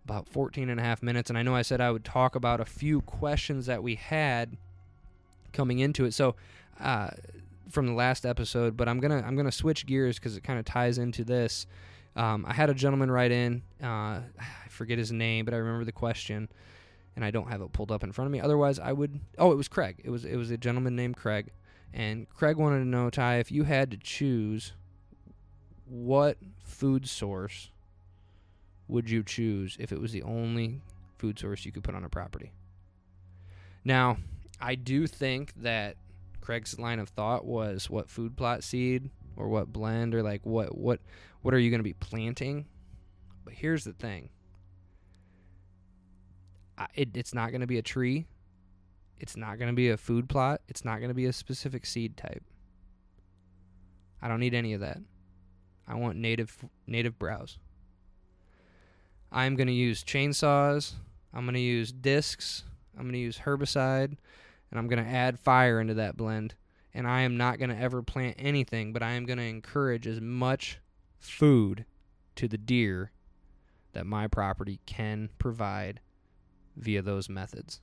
about 0.08 0.30
14 0.30 0.70
and 0.70 0.80
a 0.80 0.84
half 0.84 1.04
minutes. 1.04 1.30
And 1.30 1.38
I 1.38 1.44
know 1.44 1.54
I 1.54 1.64
said 1.64 1.82
I 1.82 1.92
would 1.92 2.06
talk 2.06 2.36
about 2.36 2.62
a 2.62 2.66
few 2.66 3.02
questions 3.02 3.66
that 3.66 3.84
we 3.84 3.96
had 3.96 4.56
coming 5.52 5.80
into 5.80 6.06
it. 6.06 6.14
So, 6.14 6.36
uh, 6.80 7.10
from 7.70 7.88
the 7.88 7.94
last 7.94 8.26
episode, 8.26 8.78
but 8.78 8.88
I'm 8.88 9.02
gonna 9.02 9.22
I'm 9.28 9.36
gonna 9.36 9.52
switch 9.52 9.86
gears 9.86 10.18
because 10.18 10.38
it 10.38 10.44
kind 10.46 10.58
of 10.58 10.64
ties 10.64 10.98
into 10.98 11.26
this. 11.26 11.68
Um, 12.16 12.46
I 12.48 12.54
had 12.54 12.70
a 12.70 12.74
gentleman 12.74 13.12
write 13.12 13.32
in. 13.32 13.62
Uh, 13.84 14.22
I 14.40 14.70
forget 14.70 14.98
his 14.98 15.12
name, 15.12 15.44
but 15.44 15.54
I 15.54 15.58
remember 15.58 15.84
the 15.84 15.92
question, 15.92 16.48
and 17.18 17.26
I 17.26 17.32
don't 17.32 17.50
have 17.50 17.62
it 17.62 17.74
pulled 17.74 17.92
up 17.92 18.06
in 18.06 18.14
front 18.14 18.28
of 18.28 18.32
me. 18.32 18.40
Otherwise, 18.40 18.80
I 18.80 18.94
would. 18.94 19.20
Oh, 19.38 19.52
it 19.52 19.56
was 19.56 19.68
Craig. 19.68 20.02
It 20.06 20.10
was 20.10 20.24
it 20.24 20.38
was 20.38 20.50
a 20.50 20.58
gentleman 20.58 20.96
named 20.96 21.18
Craig, 21.18 21.52
and 21.94 22.30
Craig 22.30 22.56
wanted 22.56 22.80
to 22.80 22.86
know, 22.86 23.10
Ty, 23.10 23.40
if 23.40 23.52
you 23.52 23.66
had 23.66 23.92
to 23.92 23.98
choose, 23.98 24.72
what 25.86 26.38
food 26.64 27.10
source 27.10 27.72
would 28.88 29.10
you 29.10 29.24
choose 29.24 29.78
if 29.80 29.92
it 29.92 30.00
was 30.00 30.12
the 30.12 30.24
only 30.24 30.82
food 31.18 31.40
source 31.40 31.66
you 31.66 31.72
could 31.72 31.84
put 31.84 31.96
on 31.96 32.04
a 32.04 32.10
property? 32.10 32.52
Now, 33.84 34.18
I 34.60 34.76
do 34.76 35.08
think 35.08 35.54
that 35.58 35.98
Craig's 36.42 36.80
line 36.80 37.00
of 37.00 37.10
thought 37.10 37.46
was 37.46 37.90
what 37.90 38.10
food 38.10 38.38
plot 38.38 38.64
seed 38.64 39.10
or 39.36 39.48
what 39.48 39.72
blend 39.72 40.16
or 40.16 40.24
like 40.24 40.46
what 40.46 40.78
what 40.78 41.00
what 41.42 41.54
are 41.54 41.60
you 41.60 41.70
going 41.70 41.80
to 41.80 41.84
be 41.84 41.94
planting? 41.94 42.66
But 43.46 43.54
here's 43.54 43.84
the 43.84 43.94
thing. 43.94 44.30
I, 46.78 46.88
it, 46.94 47.10
it's 47.16 47.34
not 47.34 47.52
going 47.52 47.62
to 47.62 47.68
be 47.68 47.78
a 47.78 47.82
tree. 47.84 48.28
It's 49.20 49.38
not 49.38 49.58
going 49.58 49.70
to 49.70 49.76
be 49.76 49.90
a 49.90 49.98
food 49.98 50.30
plot. 50.30 50.62
It's 50.68 50.86
not 50.86 50.98
going 50.98 51.10
to 51.10 51.16
be 51.16 51.26
a 51.26 51.34
specific 51.34 51.86
seed 51.86 52.18
type. 52.18 52.44
I 54.22 54.28
don't 54.28 54.40
need 54.40 54.54
any 54.54 54.74
of 54.74 54.82
that. 54.82 55.00
I 55.88 55.96
want 55.96 56.18
native 56.18 56.58
native 56.86 57.18
browse. 57.18 57.58
I'm 59.32 59.56
going 59.56 59.68
to 59.68 59.74
use 59.74 60.04
chainsaws. 60.04 60.94
I'm 61.34 61.46
going 61.46 61.56
to 61.56 61.60
use 61.60 61.92
discs. 61.92 62.64
I'm 62.96 63.04
going 63.04 63.14
to 63.14 63.20
use 63.20 63.40
herbicide. 63.40 64.18
And 64.70 64.80
I'm 64.80 64.88
going 64.88 65.04
to 65.04 65.10
add 65.10 65.40
fire 65.40 65.80
into 65.80 65.94
that 65.96 66.18
blend. 66.18 66.56
And 66.94 67.08
I 67.08 67.22
am 67.22 67.38
not 67.38 67.60
going 67.60 67.70
to 67.70 67.78
ever 67.78 68.02
plant 68.02 68.38
anything, 68.40 68.92
but 68.94 69.04
I 69.04 69.12
am 69.12 69.26
going 69.26 69.38
to 69.38 69.44
encourage 69.44 70.08
as 70.08 70.20
much 70.20 70.80
food 71.20 71.86
to 72.36 72.48
the 72.48 72.58
deer 72.58 73.12
that 73.94 74.06
my 74.06 74.28
property 74.28 74.80
can 74.86 75.30
provide 75.38 76.00
via 76.76 77.02
those 77.02 77.30
methods. 77.30 77.82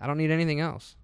I 0.00 0.06
don't 0.06 0.18
need 0.18 0.30
anything 0.30 0.60
else. 0.60 0.96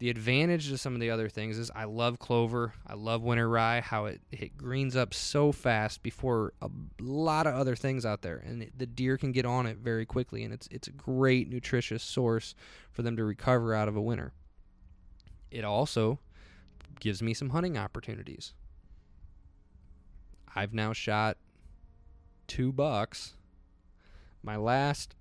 The 0.00 0.08
advantage 0.08 0.70
to 0.70 0.78
some 0.78 0.94
of 0.94 1.00
the 1.00 1.10
other 1.10 1.28
things 1.28 1.58
is 1.58 1.70
I 1.76 1.84
love 1.84 2.18
clover. 2.18 2.72
I 2.86 2.94
love 2.94 3.20
winter 3.20 3.46
rye, 3.46 3.82
how 3.82 4.06
it, 4.06 4.22
it 4.32 4.56
greens 4.56 4.96
up 4.96 5.12
so 5.12 5.52
fast 5.52 6.02
before 6.02 6.54
a 6.62 6.70
lot 6.98 7.46
of 7.46 7.54
other 7.54 7.76
things 7.76 8.06
out 8.06 8.22
there. 8.22 8.38
And 8.38 8.70
the 8.74 8.86
deer 8.86 9.18
can 9.18 9.30
get 9.30 9.44
on 9.44 9.66
it 9.66 9.76
very 9.76 10.06
quickly. 10.06 10.42
And 10.42 10.54
it's, 10.54 10.66
it's 10.70 10.88
a 10.88 10.92
great 10.92 11.50
nutritious 11.50 12.02
source 12.02 12.54
for 12.90 13.02
them 13.02 13.14
to 13.18 13.24
recover 13.24 13.74
out 13.74 13.88
of 13.88 13.96
a 13.96 14.00
winter. 14.00 14.32
It 15.50 15.64
also 15.64 16.18
gives 16.98 17.22
me 17.22 17.34
some 17.34 17.50
hunting 17.50 17.76
opportunities. 17.76 18.54
I've 20.56 20.72
now 20.72 20.94
shot 20.94 21.36
two 22.46 22.72
bucks. 22.72 23.34
My 24.42 24.56
last, 24.56 25.14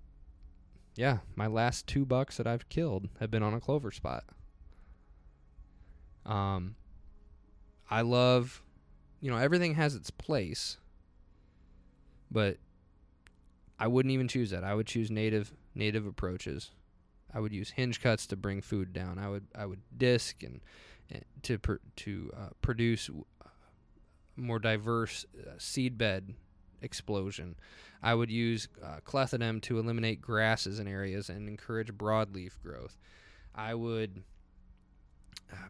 yeah, 0.96 1.18
my 1.36 1.48
last 1.48 1.86
two 1.86 2.06
bucks 2.06 2.38
that 2.38 2.48
I've 2.48 2.70
killed 2.70 3.10
have 3.20 3.30
been 3.30 3.44
on 3.44 3.54
a 3.54 3.60
clover 3.60 3.92
spot. 3.92 4.24
Um, 6.30 6.76
I 7.90 8.02
love, 8.02 8.62
you 9.20 9.32
know, 9.32 9.38
everything 9.38 9.74
has 9.76 9.96
its 9.96 10.12
place, 10.12 10.78
but 12.30 12.58
I 13.80 13.88
wouldn't 13.88 14.14
even 14.14 14.28
choose 14.28 14.52
that. 14.52 14.64
I 14.64 14.76
would 14.76 14.86
choose 14.86 15.10
native 15.10 15.52
native 15.74 16.06
approaches. 16.06 16.72
I 17.34 17.40
would 17.40 17.54
use 17.54 17.72
hinge 17.72 18.02
cuts 18.02 18.28
to 18.28 18.36
bring 18.36 18.62
food 18.62 18.94
down. 18.94 19.18
I 19.18 19.30
would 19.30 19.48
I 19.56 19.66
would 19.66 19.82
disc 19.98 20.44
and, 20.44 20.62
and 21.10 21.26
to 21.44 21.58
pr- 21.58 21.76
to 21.98 22.32
uh, 22.38 22.50
produce 22.62 23.10
more 24.36 24.60
diverse 24.60 25.26
uh, 25.36 25.54
seed 25.58 25.98
bed 25.98 26.36
explosion. 26.82 27.56
I 28.04 28.14
would 28.14 28.30
use 28.30 28.68
uh, 28.84 29.00
to 29.62 29.80
eliminate 29.80 30.22
grasses 30.22 30.80
in 30.80 30.88
areas 30.88 31.30
and 31.30 31.50
encourage 31.50 31.92
broadleaf 31.92 32.52
growth. 32.62 32.98
I 33.54 33.74
would 33.74 34.18
uh, 34.18 34.22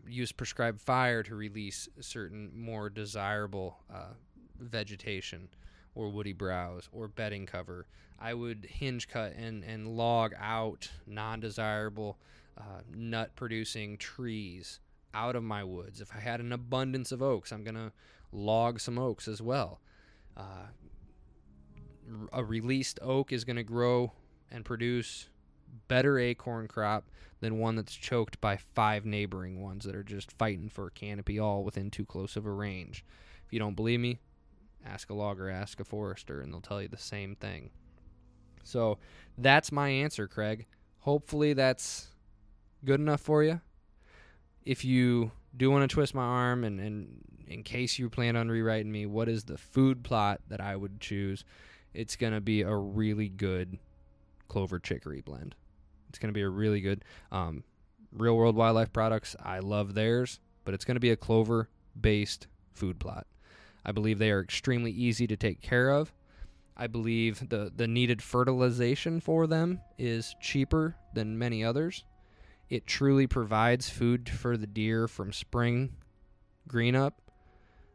use 0.07 0.31
prescribed 0.31 0.81
fire 0.81 1.23
to 1.23 1.35
release 1.35 1.87
certain 1.99 2.51
more 2.55 2.89
desirable 2.89 3.79
uh, 3.93 4.13
vegetation 4.59 5.47
or 5.95 6.09
woody 6.09 6.33
browse 6.33 6.89
or 6.91 7.07
bedding 7.07 7.45
cover. 7.45 7.87
I 8.19 8.33
would 8.33 8.67
hinge 8.69 9.07
cut 9.07 9.33
and, 9.35 9.63
and 9.63 9.87
log 9.87 10.33
out 10.39 10.89
non 11.07 11.39
desirable 11.39 12.17
uh, 12.57 12.81
nut 12.93 13.31
producing 13.35 13.97
trees 13.97 14.79
out 15.13 15.35
of 15.35 15.43
my 15.43 15.63
woods. 15.63 16.01
If 16.01 16.13
I 16.15 16.19
had 16.19 16.39
an 16.39 16.51
abundance 16.51 17.11
of 17.11 17.21
oaks, 17.21 17.51
I'm 17.51 17.63
going 17.63 17.75
to 17.75 17.91
log 18.31 18.79
some 18.79 18.99
oaks 18.99 19.27
as 19.27 19.41
well. 19.41 19.79
Uh, 20.35 20.67
a 22.33 22.43
released 22.43 22.99
oak 23.01 23.31
is 23.31 23.43
going 23.43 23.55
to 23.55 23.63
grow 23.63 24.11
and 24.51 24.65
produce 24.65 25.29
better 25.87 26.19
acorn 26.19 26.67
crop 26.67 27.09
than 27.41 27.59
one 27.59 27.75
that's 27.75 27.95
choked 27.95 28.39
by 28.41 28.57
five 28.57 29.05
neighboring 29.05 29.61
ones 29.61 29.85
that 29.85 29.95
are 29.95 30.03
just 30.03 30.31
fighting 30.31 30.69
for 30.69 30.87
a 30.87 30.91
canopy 30.91 31.39
all 31.39 31.63
within 31.63 31.89
too 31.89 32.05
close 32.05 32.35
of 32.35 32.45
a 32.45 32.51
range. 32.51 33.05
If 33.45 33.53
you 33.53 33.59
don't 33.59 33.75
believe 33.75 33.99
me, 33.99 34.19
ask 34.85 35.09
a 35.09 35.13
logger, 35.13 35.49
ask 35.49 35.79
a 35.79 35.83
forester, 35.83 36.41
and 36.41 36.53
they'll 36.53 36.61
tell 36.61 36.81
you 36.81 36.87
the 36.87 36.97
same 36.97 37.35
thing. 37.35 37.71
So 38.63 38.97
that's 39.37 39.71
my 39.71 39.89
answer, 39.89 40.27
Craig. 40.27 40.65
Hopefully 40.99 41.53
that's 41.53 42.07
good 42.85 42.99
enough 42.99 43.21
for 43.21 43.43
you. 43.43 43.61
If 44.65 44.83
you 44.83 45.31
do 45.55 45.71
want 45.71 45.89
to 45.89 45.93
twist 45.93 46.13
my 46.13 46.23
arm 46.23 46.63
and, 46.63 46.79
and 46.79 47.23
in 47.47 47.63
case 47.63 47.97
you 47.97 48.09
plan 48.09 48.35
on 48.35 48.49
rewriting 48.49 48.91
me, 48.91 49.05
what 49.05 49.27
is 49.27 49.45
the 49.45 49.57
food 49.57 50.03
plot 50.03 50.41
that 50.49 50.61
I 50.61 50.75
would 50.75 50.99
choose? 50.99 51.43
It's 51.93 52.15
going 52.15 52.33
to 52.33 52.41
be 52.41 52.61
a 52.61 52.75
really 52.75 53.29
good 53.29 53.79
clover 54.47 54.77
chicory 54.79 55.21
blend. 55.21 55.55
It's 56.09 56.19
going 56.19 56.33
to 56.33 56.37
be 56.37 56.41
a 56.41 56.49
really 56.49 56.81
good 56.81 57.05
um, 57.31 57.63
Real 58.11 58.35
World 58.35 58.55
Wildlife 58.55 58.91
Products. 58.91 59.35
I 59.43 59.59
love 59.59 59.93
theirs, 59.93 60.39
but 60.65 60.73
it's 60.73 60.85
going 60.85 60.95
to 60.95 61.01
be 61.01 61.11
a 61.11 61.15
clover 61.15 61.69
based 61.99 62.47
food 62.73 62.99
plot. 62.99 63.27
I 63.85 63.91
believe 63.91 64.19
they 64.19 64.31
are 64.31 64.41
extremely 64.41 64.91
easy 64.91 65.27
to 65.27 65.37
take 65.37 65.61
care 65.61 65.91
of. 65.91 66.13
I 66.75 66.87
believe 66.87 67.49
the, 67.49 67.71
the 67.75 67.87
needed 67.87 68.21
fertilization 68.21 69.19
for 69.19 69.47
them 69.47 69.81
is 69.97 70.35
cheaper 70.41 70.95
than 71.13 71.37
many 71.37 71.63
others. 71.63 72.05
It 72.69 72.87
truly 72.87 73.27
provides 73.27 73.89
food 73.89 74.29
for 74.29 74.55
the 74.55 74.67
deer 74.67 75.07
from 75.07 75.33
spring 75.33 75.95
green 76.67 76.95
up, 76.95 77.21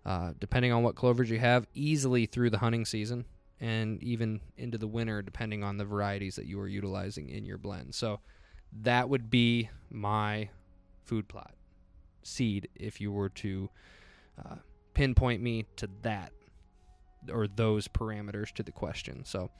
uh, 0.05 0.33
depending 0.39 0.73
on 0.73 0.83
what 0.83 0.97
clovers 0.97 1.31
you 1.31 1.39
have, 1.39 1.67
easily 1.75 2.27
through 2.27 2.51
the 2.51 2.59
hunting 2.59 2.85
season 2.85 3.25
and 3.61 4.03
even 4.03 4.41
into 4.57 4.79
the 4.79 4.87
winter, 4.87 5.23
depending 5.23 5.63
on 5.63 5.77
the 5.77 5.85
varieties 5.85 6.37
that 6.37 6.47
you 6.47 6.61
are 6.61 6.69
utilizing 6.69 7.29
in 7.29 7.47
your 7.47 7.59
blend. 7.59 7.95
So 7.95 8.21
that 8.83 9.09
would 9.09 9.31
be 9.31 9.71
my 9.91 10.49
food 11.05 11.29
plot 11.29 11.55
seed 12.23 12.69
if 12.75 13.01
you 13.01 13.13
were 13.13 13.29
to 13.29 13.69
uh, 14.45 14.57
pinpoint 14.95 15.43
me 15.43 15.67
to 15.77 15.89
that 16.03 16.33
or 17.33 17.47
those 17.47 17.89
parameters 17.89 18.53
to 18.53 18.63
the 18.63 18.73
question. 18.73 19.25
So 19.25 19.51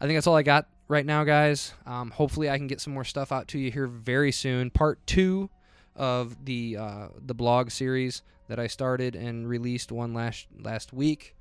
I 0.00 0.06
think 0.06 0.16
that's 0.16 0.26
all 0.26 0.36
I 0.36 0.42
got 0.42 0.68
right 0.86 1.04
now, 1.04 1.24
guys. 1.24 1.74
Um, 1.86 2.10
hopefully, 2.10 2.48
I 2.48 2.56
can 2.56 2.66
get 2.66 2.80
some 2.80 2.94
more 2.94 3.04
stuff 3.04 3.32
out 3.32 3.48
to 3.48 3.58
you 3.58 3.70
here 3.70 3.86
very 3.86 4.32
soon. 4.32 4.70
Part 4.70 5.04
two 5.06 5.50
of 5.96 6.44
the 6.44 6.76
uh, 6.76 7.08
the 7.26 7.34
blog 7.34 7.70
series 7.70 8.22
that 8.48 8.60
I 8.60 8.68
started 8.68 9.16
and 9.16 9.48
released 9.48 9.90
one 9.90 10.14
last 10.14 10.46
last 10.60 10.92
week 10.92 11.34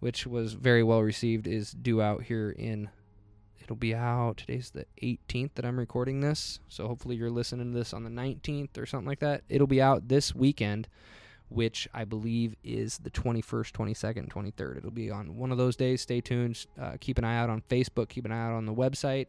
which 0.00 0.26
was 0.26 0.54
very 0.54 0.82
well 0.82 1.02
received, 1.02 1.46
is 1.46 1.72
due 1.72 2.00
out 2.00 2.24
here 2.24 2.50
in. 2.50 2.90
It'll 3.62 3.76
be 3.76 3.94
out. 3.94 4.38
Today's 4.38 4.70
the 4.70 4.86
18th 5.02 5.50
that 5.56 5.66
I'm 5.66 5.78
recording 5.78 6.20
this, 6.20 6.58
so 6.68 6.86
hopefully 6.86 7.16
you're 7.16 7.28
listening 7.28 7.70
to 7.72 7.78
this 7.78 7.92
on 7.92 8.02
the 8.02 8.08
19th 8.08 8.78
or 8.78 8.86
something 8.86 9.06
like 9.06 9.20
that. 9.20 9.42
It'll 9.50 9.66
be 9.66 9.82
out 9.82 10.08
this 10.08 10.34
weekend 10.34 10.88
which 11.48 11.88
I 11.94 12.04
believe 12.04 12.54
is 12.62 12.98
the 12.98 13.10
21st, 13.10 13.72
22nd, 13.72 14.28
23rd. 14.28 14.78
It'll 14.78 14.90
be 14.90 15.10
on 15.10 15.36
one 15.36 15.50
of 15.50 15.58
those 15.58 15.76
days. 15.76 16.02
Stay 16.02 16.20
tuned. 16.20 16.66
Uh, 16.80 16.96
keep 17.00 17.18
an 17.18 17.24
eye 17.24 17.38
out 17.38 17.50
on 17.50 17.62
Facebook. 17.68 18.08
Keep 18.08 18.26
an 18.26 18.32
eye 18.32 18.46
out 18.46 18.52
on 18.52 18.66
the 18.66 18.74
website, 18.74 19.26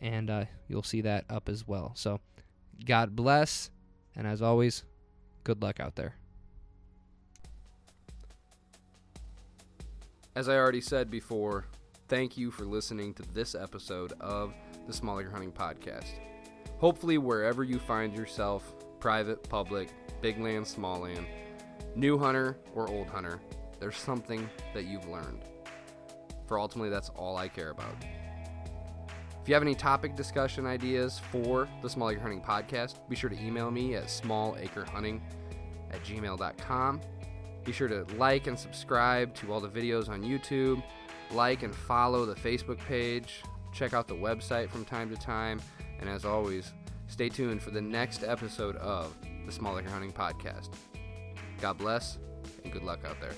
and 0.00 0.30
uh, 0.30 0.44
you'll 0.68 0.82
see 0.82 1.00
that 1.02 1.24
up 1.30 1.48
as 1.48 1.66
well. 1.66 1.92
So, 1.94 2.20
God 2.84 3.14
bless, 3.14 3.70
and 4.16 4.26
as 4.26 4.42
always, 4.42 4.84
good 5.44 5.62
luck 5.62 5.80
out 5.80 5.96
there. 5.96 6.16
As 10.36 10.48
I 10.48 10.56
already 10.56 10.80
said 10.80 11.10
before, 11.10 11.66
thank 12.06 12.38
you 12.38 12.52
for 12.52 12.64
listening 12.64 13.14
to 13.14 13.22
this 13.34 13.56
episode 13.56 14.12
of 14.20 14.54
the 14.86 14.92
Small 14.92 15.18
Acre 15.18 15.30
Hunting 15.30 15.50
Podcast. 15.50 16.20
Hopefully, 16.78 17.18
wherever 17.18 17.64
you 17.64 17.80
find 17.80 18.16
yourself, 18.16 18.72
private, 19.00 19.42
public, 19.48 19.88
big 20.22 20.38
land, 20.38 20.68
small 20.68 21.00
land, 21.00 21.26
new 21.96 22.16
hunter 22.16 22.56
or 22.76 22.88
old 22.88 23.08
hunter, 23.08 23.40
there's 23.80 23.96
something 23.96 24.48
that 24.72 24.84
you've 24.84 25.08
learned. 25.08 25.42
For 26.46 26.60
ultimately, 26.60 26.90
that's 26.90 27.08
all 27.08 27.36
I 27.36 27.48
care 27.48 27.70
about. 27.70 27.96
If 29.42 29.48
you 29.48 29.54
have 29.54 29.64
any 29.64 29.74
topic 29.74 30.14
discussion 30.14 30.64
ideas 30.64 31.20
for 31.32 31.68
the 31.82 31.90
Small 31.90 32.10
Acre 32.10 32.20
Hunting 32.20 32.42
Podcast, 32.42 33.00
be 33.08 33.16
sure 33.16 33.30
to 33.30 33.44
email 33.44 33.72
me 33.72 33.96
at 33.96 34.04
smallacrehunting 34.04 35.20
at 35.90 36.04
gmail.com. 36.04 37.00
Be 37.64 37.72
sure 37.72 37.88
to 37.88 38.06
like 38.16 38.46
and 38.46 38.58
subscribe 38.58 39.34
to 39.36 39.52
all 39.52 39.60
the 39.60 39.68
videos 39.68 40.08
on 40.08 40.22
YouTube, 40.22 40.82
like 41.32 41.62
and 41.62 41.74
follow 41.74 42.24
the 42.24 42.34
Facebook 42.34 42.78
page, 42.78 43.42
check 43.72 43.92
out 43.92 44.08
the 44.08 44.14
website 44.14 44.70
from 44.70 44.84
time 44.84 45.10
to 45.10 45.16
time, 45.16 45.60
and 46.00 46.08
as 46.08 46.24
always, 46.24 46.72
stay 47.06 47.28
tuned 47.28 47.62
for 47.62 47.70
the 47.70 47.80
next 47.80 48.22
episode 48.22 48.76
of 48.76 49.14
the 49.46 49.52
Small 49.52 49.78
Acre 49.78 49.90
Hunting 49.90 50.12
Podcast. 50.12 50.70
God 51.60 51.78
bless 51.78 52.18
and 52.64 52.72
good 52.72 52.82
luck 52.82 53.00
out 53.04 53.20
there. 53.20 53.34